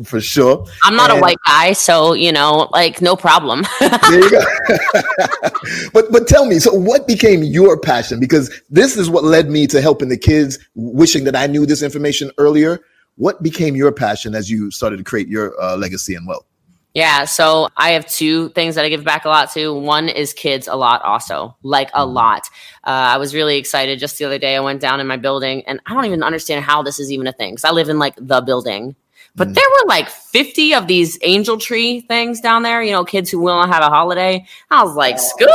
[0.04, 0.66] for sure.
[0.82, 3.64] I'm not and, a white guy, so you know, like no problem.
[3.80, 4.40] there you go.
[5.92, 8.20] but but tell me, so what became your passion?
[8.20, 11.82] Because this is what led me to helping the kids, wishing that I knew this
[11.82, 12.80] information earlier.
[13.16, 16.46] What became your passion as you started to create your uh, legacy and wealth?
[16.94, 19.72] Yeah, so I have two things that I give back a lot to.
[19.72, 22.12] One is kids a lot, also, like a mm-hmm.
[22.12, 22.42] lot.
[22.84, 24.56] Uh, I was really excited just the other day.
[24.56, 27.26] I went down in my building, and I don't even understand how this is even
[27.26, 28.94] a thing because I live in like the building
[29.34, 29.54] but mm.
[29.54, 33.40] there were like 50 of these angel tree things down there, you know, kids who
[33.40, 34.44] will not have a holiday.
[34.70, 35.48] I was like, scoop.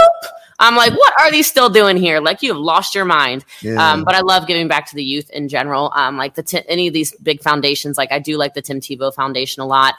[0.59, 2.19] I'm like, what are these still doing here?
[2.19, 3.45] Like, you have lost your mind.
[3.61, 3.91] Yeah.
[3.91, 5.91] Um, but I love giving back to the youth in general.
[5.95, 8.79] Um, like the t- any of these big foundations, like I do like the Tim
[8.79, 9.95] Tebow Foundation a lot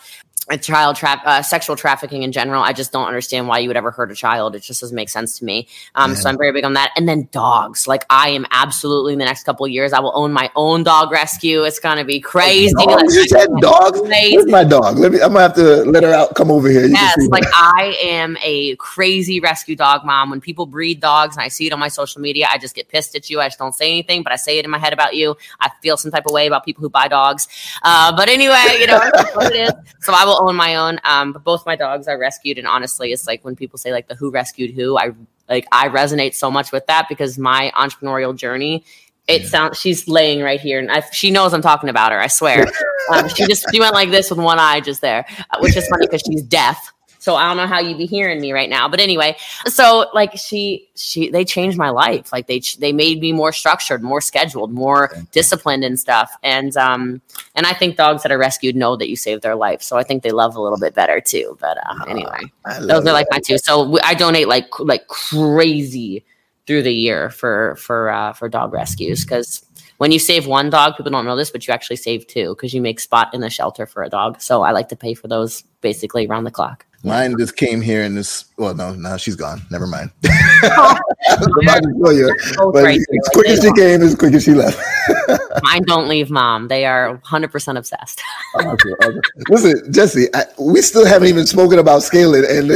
[0.56, 3.90] child trap uh, sexual trafficking in general i just don't understand why you would ever
[3.90, 4.54] hurt a child.
[4.54, 5.68] It just doesn't make sense to me.
[5.94, 6.92] Um, so i'm very big on that.
[6.96, 7.86] And then dogs.
[7.86, 11.10] Like i am absolutely in the next couple years i will own my own dog
[11.10, 11.62] rescue.
[11.64, 12.72] It's gonna be crazy.
[12.74, 13.14] dogs?
[13.14, 14.00] you said dogs?
[14.00, 14.98] where's my dog?
[14.98, 16.34] Let me i'm gonna have to let her out.
[16.34, 16.86] Come over here.
[16.86, 20.30] You yes like i am a crazy rescue dog mom.
[20.30, 22.88] When people breed dogs and i see it on my social media i just get
[22.88, 23.40] pissed at you.
[23.40, 25.36] I just don't say anything but i say it in my head about you.
[25.60, 27.48] I feel some type of way about people who buy dogs.
[27.82, 28.98] Uh, but anyway you know
[29.34, 29.72] what it is.
[30.00, 30.98] So i will own my own.
[31.04, 34.08] Um, but both my dogs are rescued, and honestly, it's like when people say like
[34.08, 35.10] the who rescued who, I
[35.48, 38.84] like I resonate so much with that because my entrepreneurial journey.
[39.26, 39.48] It yeah.
[39.48, 42.20] sounds she's laying right here, and I, she knows I'm talking about her.
[42.20, 42.66] I swear.
[43.10, 45.88] Um, she just she went like this with one eye just there, uh, which is
[45.88, 46.92] funny because she's deaf.
[47.28, 50.38] So I don't know how you'd be hearing me right now, but anyway, so like
[50.38, 52.32] she she they changed my life.
[52.32, 56.34] Like they they made me more structured, more scheduled, more disciplined and stuff.
[56.42, 57.20] And um
[57.54, 60.04] and I think dogs that are rescued know that you saved their life, so I
[60.04, 61.58] think they love a little bit better too.
[61.60, 62.50] But uh, anyway,
[62.80, 63.58] those are like my two.
[63.58, 66.24] So I donate like like crazy
[66.66, 69.66] through the year for for uh, for dog rescues because
[69.98, 72.72] when you save one dog, people don't know this, but you actually save two because
[72.72, 74.40] you make spot in the shelter for a dog.
[74.40, 76.86] So I like to pay for those basically around the clock.
[77.04, 78.46] Mine just came here and this.
[78.56, 79.62] Well, no, no, she's gone.
[79.70, 80.10] Never mind.
[81.30, 84.78] Oh, but as quick as she came, as quick as she left.
[85.62, 86.68] Mine don't leave mom.
[86.68, 88.22] They are 100 percent obsessed.
[88.56, 89.20] okay, okay.
[89.48, 92.72] Listen, Jessie, I, we still haven't even spoken about scaling, and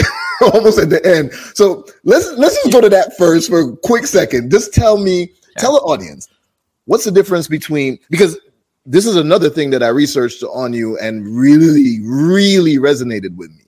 [0.53, 1.33] almost at the end.
[1.55, 4.51] So let's let's just go to that first for a quick second.
[4.51, 5.35] Just tell me, sure.
[5.59, 6.29] tell the audience,
[6.87, 8.39] what's the difference between because
[8.85, 13.63] this is another thing that I researched on you and really, really resonated with me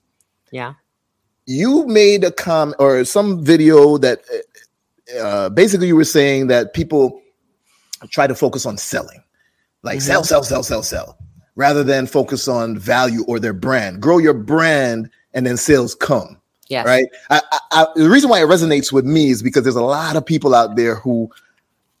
[0.55, 0.73] yeah.
[1.47, 4.21] You made a comment or some video that
[5.19, 7.21] uh, basically you were saying that people
[8.09, 9.21] try to focus on selling,
[9.83, 10.07] like mm-hmm.
[10.07, 11.17] sell, sell, sell, sell, sell,
[11.55, 14.01] rather than focus on value or their brand.
[14.01, 16.39] Grow your brand, and then sales come.
[16.69, 16.83] Yeah.
[16.83, 17.05] Right.
[17.29, 17.41] I,
[17.71, 20.55] I, the reason why it resonates with me is because there's a lot of people
[20.55, 21.29] out there who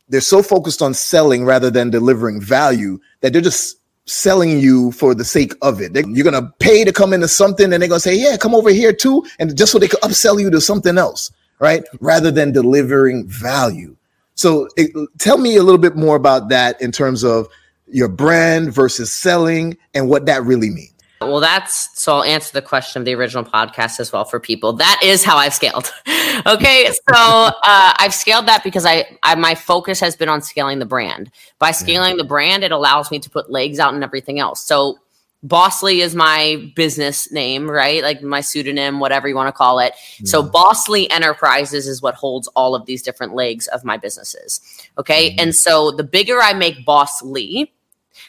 [0.09, 5.15] they're so focused on selling rather than delivering value that they're just selling you for
[5.15, 5.93] the sake of it.
[5.93, 8.69] They, you're gonna pay to come into something, and they're gonna say, "Yeah, come over
[8.69, 11.83] here too," and just so they can upsell you to something else, right?
[11.99, 13.95] Rather than delivering value.
[14.35, 17.47] So, it, tell me a little bit more about that in terms of
[17.87, 20.94] your brand versus selling and what that really means.
[21.27, 24.73] Well, that's so I'll answer the question of the original podcast as well for people.
[24.73, 25.91] That is how I've scaled.
[26.45, 30.79] okay, so uh, I've scaled that because I, I my focus has been on scaling
[30.79, 31.31] the brand.
[31.59, 34.63] By scaling the brand, it allows me to put legs out and everything else.
[34.63, 34.99] So
[35.45, 38.01] Boss Lee is my business name, right?
[38.01, 39.93] Like my pseudonym, whatever you want to call it.
[39.93, 40.25] Mm-hmm.
[40.25, 44.59] So Boss Lee Enterprises is what holds all of these different legs of my businesses.
[44.97, 45.29] Okay.
[45.29, 45.39] Mm-hmm.
[45.41, 47.71] And so the bigger I make Boss Lee,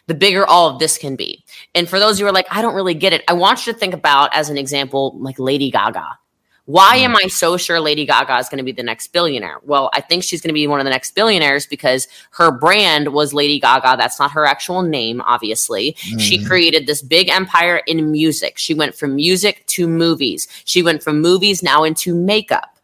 [0.06, 1.44] the bigger all of this can be.
[1.74, 3.78] And for those who are like, I don't really get it, I want you to
[3.78, 6.18] think about, as an example, like Lady Gaga.
[6.66, 9.60] Why am I so sure Lady Gaga is going to be the next billionaire?
[9.62, 13.12] Well, I think she's going to be one of the next billionaires because her brand
[13.12, 13.94] was Lady Gaga.
[13.96, 15.92] That's not her actual name, obviously.
[15.92, 16.18] Mm-hmm.
[16.18, 18.58] She created this big empire in music.
[18.58, 20.48] She went from music to movies.
[20.64, 22.75] She went from movies now into makeup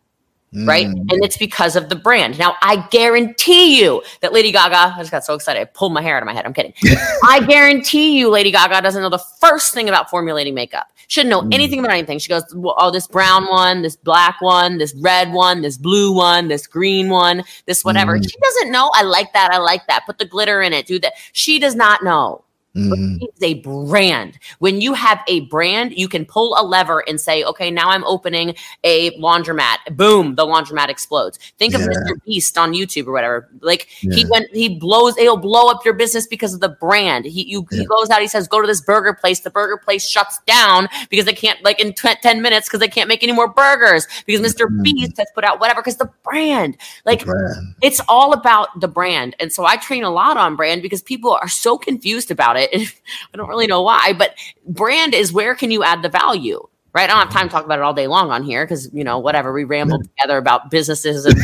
[0.53, 0.87] right?
[0.87, 1.11] Mm.
[1.11, 2.39] And it's because of the brand.
[2.39, 6.03] Now, I guarantee you that Lady Gaga, I just got so excited, I pulled my
[6.03, 6.45] hair out of my head.
[6.45, 6.75] I'm kidding.
[7.25, 10.89] I guarantee you Lady Gaga doesn't know the first thing about formulating makeup.
[11.09, 11.55] She shouldn't know mm.
[11.55, 12.19] anything about anything.
[12.19, 16.49] She goes, oh, this brown one, this black one, this red one, this blue one,
[16.49, 18.19] this green one, this whatever.
[18.19, 18.31] Mm.
[18.31, 18.91] She doesn't know.
[18.95, 19.51] I like that.
[19.53, 20.05] I like that.
[20.07, 20.87] Put the glitter in it.
[20.87, 21.15] Do that.
[21.33, 22.45] She does not know.
[22.75, 23.19] Mm-hmm.
[23.21, 24.39] It's a brand.
[24.59, 28.05] When you have a brand, you can pull a lever and say, okay, now I'm
[28.05, 29.95] opening a laundromat.
[29.95, 31.39] Boom, the laundromat explodes.
[31.59, 31.81] Think yeah.
[31.81, 32.25] of Mr.
[32.25, 33.51] Beast on YouTube or whatever.
[33.61, 34.15] Like yeah.
[34.15, 37.27] he went, he blows, he'll blow up your business because of the brand.
[37.27, 37.81] He you, yeah.
[37.81, 39.41] he goes out, he says, go to this burger place.
[39.41, 42.89] The burger place shuts down because they can't, like in t- 10 minutes, because they
[42.89, 44.83] can't make any more burgers because mister mm-hmm.
[44.83, 46.79] Beast has put out whatever because the brand.
[47.05, 47.75] Like the brand.
[47.83, 49.37] it's all about the brand.
[49.41, 52.62] And so I train a lot on brand because people are so confused about it
[52.63, 52.93] it.
[53.35, 54.35] I don't really know why, but
[54.67, 56.67] brand is where can you add the value?
[56.95, 57.05] Right.
[57.05, 59.03] I don't have time to talk about it all day long on here because, you
[59.03, 59.51] know, whatever.
[59.51, 61.39] We rambled together about businesses and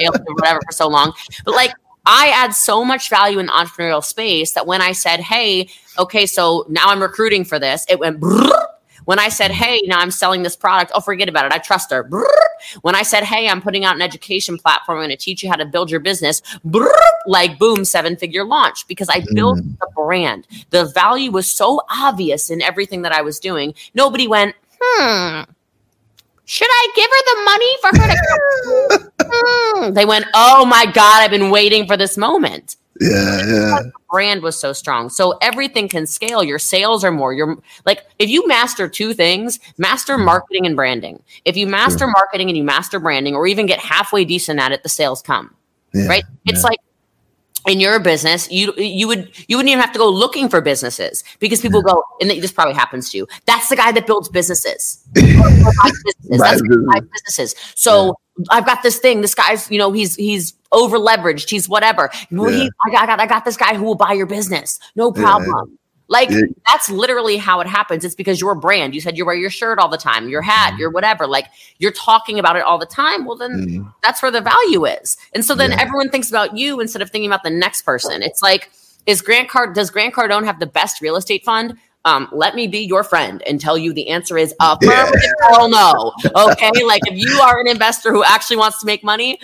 [0.00, 1.12] and whatever for so long.
[1.44, 1.74] But like,
[2.06, 6.24] I add so much value in the entrepreneurial space that when I said, hey, okay,
[6.24, 8.20] so now I'm recruiting for this, it went
[9.04, 11.52] when I said, hey, now I'm selling this product, oh, forget about it.
[11.52, 12.08] I trust her.
[12.82, 15.48] When I said, hey, I'm putting out an education platform, I'm going to teach you
[15.48, 16.42] how to build your business,
[17.26, 19.78] like boom, seven figure launch because I built mm.
[19.78, 20.46] the brand.
[20.70, 23.74] The value was so obvious in everything that I was doing.
[23.94, 25.42] Nobody went, hmm,
[26.44, 28.08] should I give her the money for her
[28.98, 29.94] to hmm.
[29.94, 32.76] They went, oh my God, I've been waiting for this moment.
[33.00, 33.78] Yeah, yeah.
[34.10, 35.08] brand was so strong.
[35.08, 36.44] So everything can scale.
[36.44, 37.32] Your sales are more.
[37.32, 40.26] You're like if you master two things, master mm-hmm.
[40.26, 41.22] marketing and branding.
[41.46, 42.12] If you master yeah.
[42.12, 45.54] marketing and you master branding or even get halfway decent at it, the sales come.
[45.94, 46.24] Yeah, right?
[46.44, 46.68] It's yeah.
[46.68, 46.78] like
[47.66, 51.24] in your business, you you would you wouldn't even have to go looking for businesses
[51.38, 53.26] because people go, and this probably happens to you.
[53.46, 55.04] That's the guy that builds businesses.
[55.14, 56.04] businesses.
[56.28, 57.54] That's businesses.
[57.74, 58.12] So yeah.
[58.50, 59.20] I've got this thing.
[59.20, 61.50] This guy's, you know, he's he's over leveraged.
[61.50, 62.10] He's whatever.
[62.30, 62.50] Yeah.
[62.50, 64.78] He, I, got, I got I got this guy who will buy your business.
[64.96, 65.70] No problem.
[65.70, 65.76] Yeah.
[66.08, 66.40] Like yeah.
[66.66, 68.04] that's literally how it happens.
[68.04, 68.94] It's because your brand.
[68.94, 70.80] You said you wear your shirt all the time, your hat, mm-hmm.
[70.80, 71.26] your whatever.
[71.26, 71.46] Like
[71.78, 73.24] you're talking about it all the time.
[73.24, 73.88] Well, then mm-hmm.
[74.02, 75.16] that's where the value is.
[75.34, 75.80] And so then yeah.
[75.80, 78.22] everyone thinks about you instead of thinking about the next person.
[78.22, 78.70] It's like,
[79.06, 81.76] is Grant Card does Grant Cardone have the best real estate fund?
[82.04, 85.48] Um, let me be your friend and tell you the answer is affirmative yeah.
[85.50, 86.12] hell no.
[86.50, 89.38] Okay, like if you are an investor who actually wants to make money,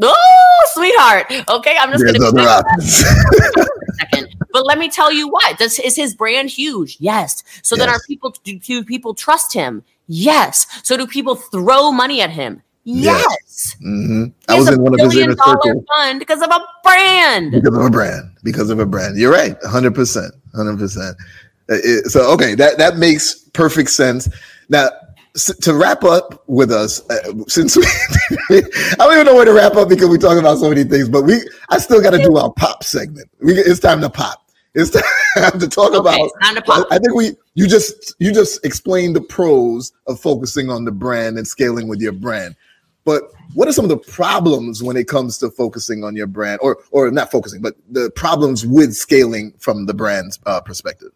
[0.00, 1.26] oh sweetheart.
[1.48, 4.36] Okay, I'm just gonna second.
[4.52, 6.96] But let me tell you what, this is his brand huge?
[7.00, 7.42] Yes.
[7.62, 7.84] So yes.
[7.84, 9.82] then are people do, do, people trust him?
[10.06, 10.66] Yes.
[10.82, 12.62] So do people throw money at him?
[12.84, 13.24] Yes.
[13.28, 13.76] yes.
[13.84, 14.24] Mm-hmm.
[14.48, 17.50] I was in one of his inner circle fund because of a brand.
[17.50, 18.30] Because of a brand.
[18.44, 19.18] Because of a brand.
[19.18, 19.60] You're right.
[19.60, 20.30] 100%.
[20.54, 21.14] 100%.
[22.06, 24.28] So okay, that that makes perfect sense.
[24.68, 24.90] Now
[25.36, 27.84] to wrap up with us, uh, since we,
[28.50, 28.62] I
[28.98, 31.24] don't even know where to wrap up because we talk about so many things, but
[31.24, 33.28] we, I still got to do our pop segment.
[33.42, 34.48] We, it's time to pop.
[34.74, 34.90] It's
[35.36, 36.30] time to talk okay, about.
[36.42, 36.86] Time to pop.
[36.90, 41.36] I think we, you just, you just explained the pros of focusing on the brand
[41.36, 42.56] and scaling with your brand.
[43.04, 46.60] But what are some of the problems when it comes to focusing on your brand,
[46.62, 51.12] or, or not focusing, but the problems with scaling from the brand's uh, perspective?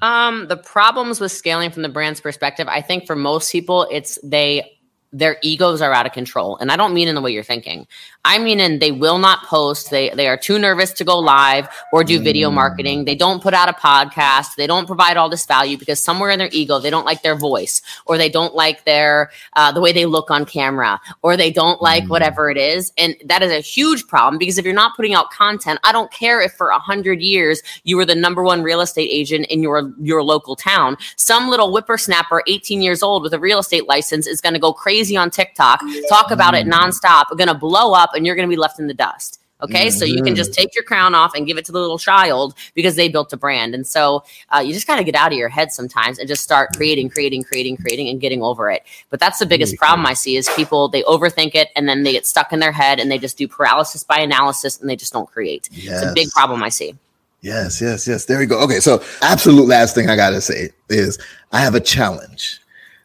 [0.00, 4.18] Um, the problems with scaling from the brand's perspective, I think for most people, it's
[4.22, 4.77] they
[5.12, 6.58] their egos are out of control.
[6.58, 7.86] And I don't mean in the way you're thinking.
[8.24, 9.90] I mean in they will not post.
[9.90, 13.06] They they are too nervous to go live or do video marketing.
[13.06, 14.56] They don't put out a podcast.
[14.56, 17.36] They don't provide all this value because somewhere in their ego they don't like their
[17.36, 21.50] voice or they don't like their uh, the way they look on camera or they
[21.50, 22.92] don't like whatever it is.
[22.98, 26.12] And that is a huge problem because if you're not putting out content, I don't
[26.12, 29.62] care if for a hundred years you were the number one real estate agent in
[29.62, 30.98] your your local town.
[31.16, 34.74] Some little whippersnapper, 18 years old with a real estate license, is going to go
[34.74, 36.72] crazy on TikTok, talk about it mm.
[36.72, 39.40] nonstop, going to blow up, and you're going to be left in the dust.
[39.60, 40.34] Okay, so you can mm-hmm.
[40.36, 43.32] just take your crown off and give it to the little child because they built
[43.32, 43.74] a brand.
[43.74, 46.44] And so uh, you just got to get out of your head sometimes and just
[46.44, 48.84] start creating, creating, creating, creating, and getting over it.
[49.10, 49.84] But that's the biggest mm-hmm.
[49.84, 52.70] problem I see is people they overthink it and then they get stuck in their
[52.70, 55.68] head and they just do paralysis by analysis and they just don't create.
[55.72, 56.94] It's a big problem I see.
[57.40, 58.26] Yes, yes, yes.
[58.26, 58.60] There we go.
[58.60, 61.18] Okay, so absolute last thing I gotta say is
[61.52, 62.60] I have a challenge.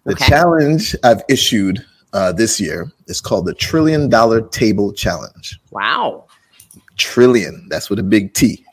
[0.05, 0.25] The Okay.
[0.27, 1.83] challenge I've issued
[2.13, 5.59] uh, this year is called the Trillion Dollar Table Challenge.
[5.71, 6.25] Wow.
[6.97, 7.67] Trillion.
[7.69, 8.63] That's with a big T.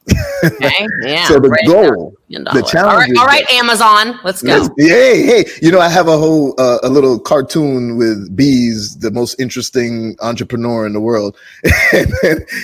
[0.45, 0.87] Okay.
[1.03, 1.27] Yeah.
[1.29, 4.19] so the Right goal, the challenge All right, all right, Amazon.
[4.25, 4.57] Let's go.
[4.57, 8.97] Let's- Hey, hey, you know, I have a whole, uh, a little cartoon with Beez,
[8.99, 11.37] the most interesting entrepreneur in the world.
[11.65, 12.13] and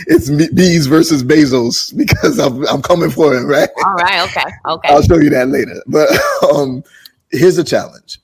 [0.09, 3.71] it's Beez versus Bezos because I'm, I'm coming for him, right?
[3.85, 4.29] All right.
[4.29, 4.51] Okay.
[4.67, 4.89] Okay.
[4.89, 5.81] I'll show you that later.
[5.87, 6.09] But
[6.53, 6.83] um,
[7.31, 8.19] here's a challenge.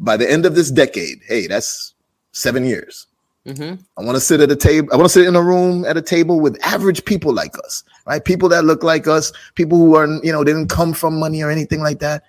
[0.00, 1.94] By the end of this decade, hey, that's
[2.32, 3.06] seven years.
[3.46, 4.88] hmm I want to sit at a table.
[4.92, 7.82] I want to sit in a room at a table with average people like us,
[8.06, 8.24] right?
[8.24, 11.50] People that look like us, people who are, you know, didn't come from money or
[11.50, 12.22] anything like that.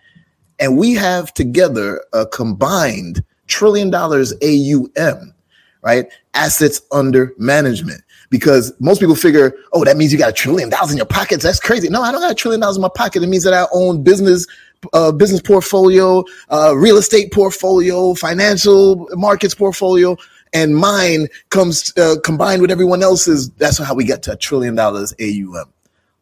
[0.59, 5.34] And we have together a combined trillion dollars AUM,
[5.82, 6.07] right?
[6.34, 8.01] Assets under management.
[8.30, 11.43] Because most people figure, oh, that means you got a trillion dollars in your pockets.
[11.43, 11.89] That's crazy.
[11.89, 13.23] No, I don't got a trillion dollars in my pocket.
[13.23, 14.45] It means that I own business,
[14.93, 20.15] uh, business portfolio, uh, real estate portfolio, financial markets portfolio,
[20.53, 23.49] and mine comes uh, combined with everyone else's.
[23.51, 25.65] That's how we get to a trillion dollars AUM.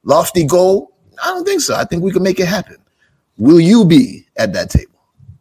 [0.03, 0.93] Lofty goal?
[1.23, 1.75] I don't think so.
[1.75, 2.77] I think we can make it happen.
[3.37, 4.96] Will you be at that table?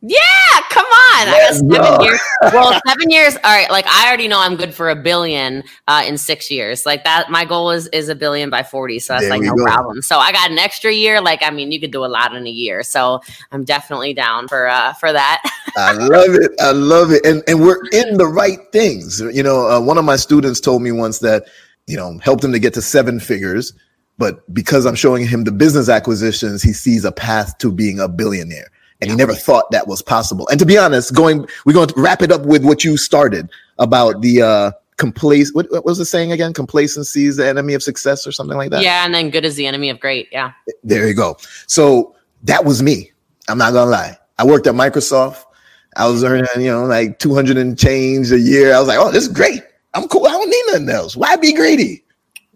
[0.08, 1.28] Yeah, come on.
[1.28, 2.20] I got seven years.
[2.52, 3.34] Well, seven years.
[3.42, 3.68] All right.
[3.70, 6.86] Like I already know I'm good for a billion uh, in six years.
[6.86, 9.00] Like that, my goal is is a billion by forty.
[9.00, 9.64] So that's There like no go.
[9.64, 10.02] problem.
[10.02, 11.20] So I got an extra year.
[11.20, 12.84] Like I mean, you could do a lot in a year.
[12.84, 15.42] So I'm definitely down for uh for that.
[15.76, 16.52] I love it.
[16.60, 17.26] I love it.
[17.26, 19.20] And and we're in the right things.
[19.20, 21.46] You know, uh, one of my students told me once that,
[21.88, 23.72] you know, helped him to get to seven figures,
[24.18, 28.08] but because I'm showing him the business acquisitions, he sees a path to being a
[28.08, 28.70] billionaire.
[29.00, 30.48] And he never thought that was possible.
[30.48, 33.50] And to be honest, going we're going to wrap it up with what you started
[33.78, 36.54] about the uh complace what, what was the saying again?
[36.54, 38.82] Complacency is the enemy of success or something like that.
[38.82, 40.28] yeah, and then good is the enemy of great.
[40.32, 40.52] Yeah.
[40.82, 41.36] There you go.
[41.66, 43.12] So that was me.
[43.48, 44.16] I'm not gonna lie.
[44.38, 45.44] I worked at Microsoft.
[45.96, 48.74] I was earning, you know, like 200 and change a year.
[48.74, 49.62] I was like, oh, this is great.
[49.94, 50.26] I'm cool.
[50.26, 51.16] I don't need nothing else.
[51.16, 52.04] Why be greedy?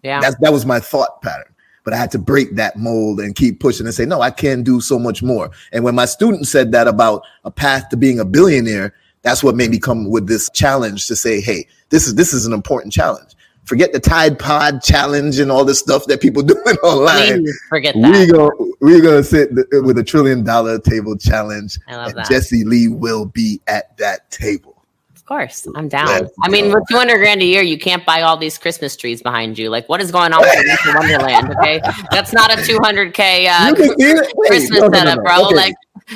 [0.03, 0.19] Yeah.
[0.21, 1.50] That's that was my thought pattern.
[1.83, 4.63] But I had to break that mold and keep pushing and say, no, I can
[4.63, 5.49] do so much more.
[5.71, 9.55] And when my student said that about a path to being a billionaire, that's what
[9.55, 12.93] made me come with this challenge to say, hey, this is this is an important
[12.93, 13.35] challenge.
[13.65, 17.43] Forget the Tide Pod challenge and all this stuff that people doing online.
[17.43, 18.31] Please forget We that.
[18.31, 21.77] go, we're gonna sit with a trillion dollar table challenge.
[21.87, 22.29] I love and that.
[22.29, 24.70] Jessie Lee will be at that table.
[25.31, 26.07] Of course, I'm down.
[26.07, 26.75] Let's I mean, go.
[26.75, 29.69] with 200 grand a year, you can't buy all these Christmas trees behind you.
[29.69, 31.55] Like, what is going on with Winter Wonderland?
[31.57, 31.79] Okay,
[32.11, 34.33] that's not a 200k uh, You can see it?
[34.35, 35.23] Wait, Christmas no, no, no, setup, no.
[35.23, 35.45] bro.
[35.45, 35.55] Okay.
[35.55, 35.75] Like,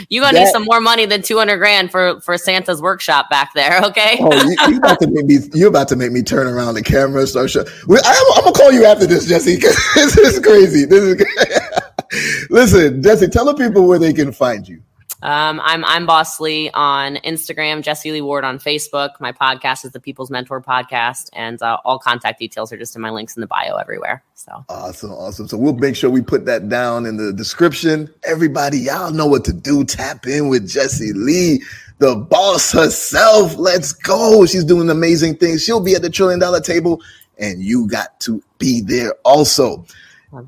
[0.09, 3.81] you're gonna need some more money than 200 grand for for Santa's workshop back there.
[3.85, 4.17] Okay.
[4.19, 5.37] Oh, you, you about to make me?
[5.53, 7.63] You about to make me turn around the camera and start show.
[7.87, 9.55] Well, I'm, I'm gonna call you after this, Jessie.
[9.95, 10.83] this is crazy.
[10.83, 12.49] This is.
[12.49, 14.81] Listen, Jessie, tell the people where they can find you.
[15.25, 19.19] Um, I'm I'm Boss Lee on Instagram, Jessie Lee Ward on Facebook.
[19.19, 23.01] My podcast is the People's Mentor Podcast, and uh, all contact details are just in
[23.01, 24.23] my links in the bio everywhere.
[24.35, 25.47] So Awesome, awesome.
[25.47, 28.07] So we'll make sure we put that down in the description.
[28.23, 29.83] Everybody, y'all know what to do.
[29.83, 31.63] Tap in with Jessie Lee,
[31.97, 33.57] the boss herself.
[33.57, 34.45] Let's go.
[34.45, 35.63] She's doing amazing things.
[35.63, 37.01] She'll be at the trillion dollar table,
[37.39, 39.87] and you got to be there also.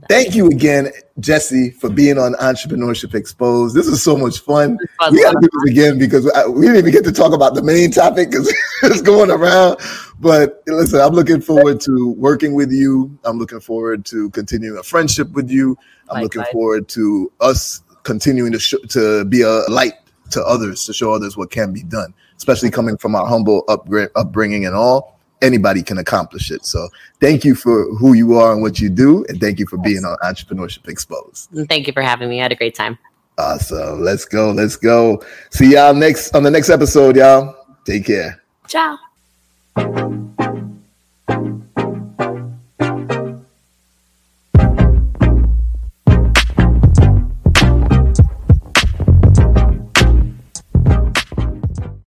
[0.09, 3.73] Thank you again, Jessie, for being on EntrepreneurshipXposed.
[3.73, 4.77] This is so much fun.
[4.99, 7.33] Was We got to do this again because I, we didn't even get to talk
[7.33, 9.79] about the main topic because it's going around.
[10.19, 13.17] But listen, I'm looking forward to working with you.
[13.23, 15.77] I'm looking forward to continuing a friendship with you.
[16.09, 19.93] I'm looking forward to us continuing to sh- to be a light
[20.31, 24.09] to others, to show others what can be done, especially coming from our humble upgra-
[24.15, 25.16] upbringing and all.
[25.41, 26.65] Anybody can accomplish it.
[26.65, 29.77] So, thank you for who you are and what you do, and thank you for
[29.77, 31.51] being on EntrepreneurshipXposed.
[31.51, 32.39] And thank you for having me.
[32.39, 32.97] I had a great time.
[33.37, 34.01] Awesome.
[34.01, 34.51] Let's go.
[34.51, 35.21] Let's go.
[35.51, 37.55] See y'all next on the next episode, y'all.
[37.85, 38.41] Take care.
[38.67, 38.97] Ciao.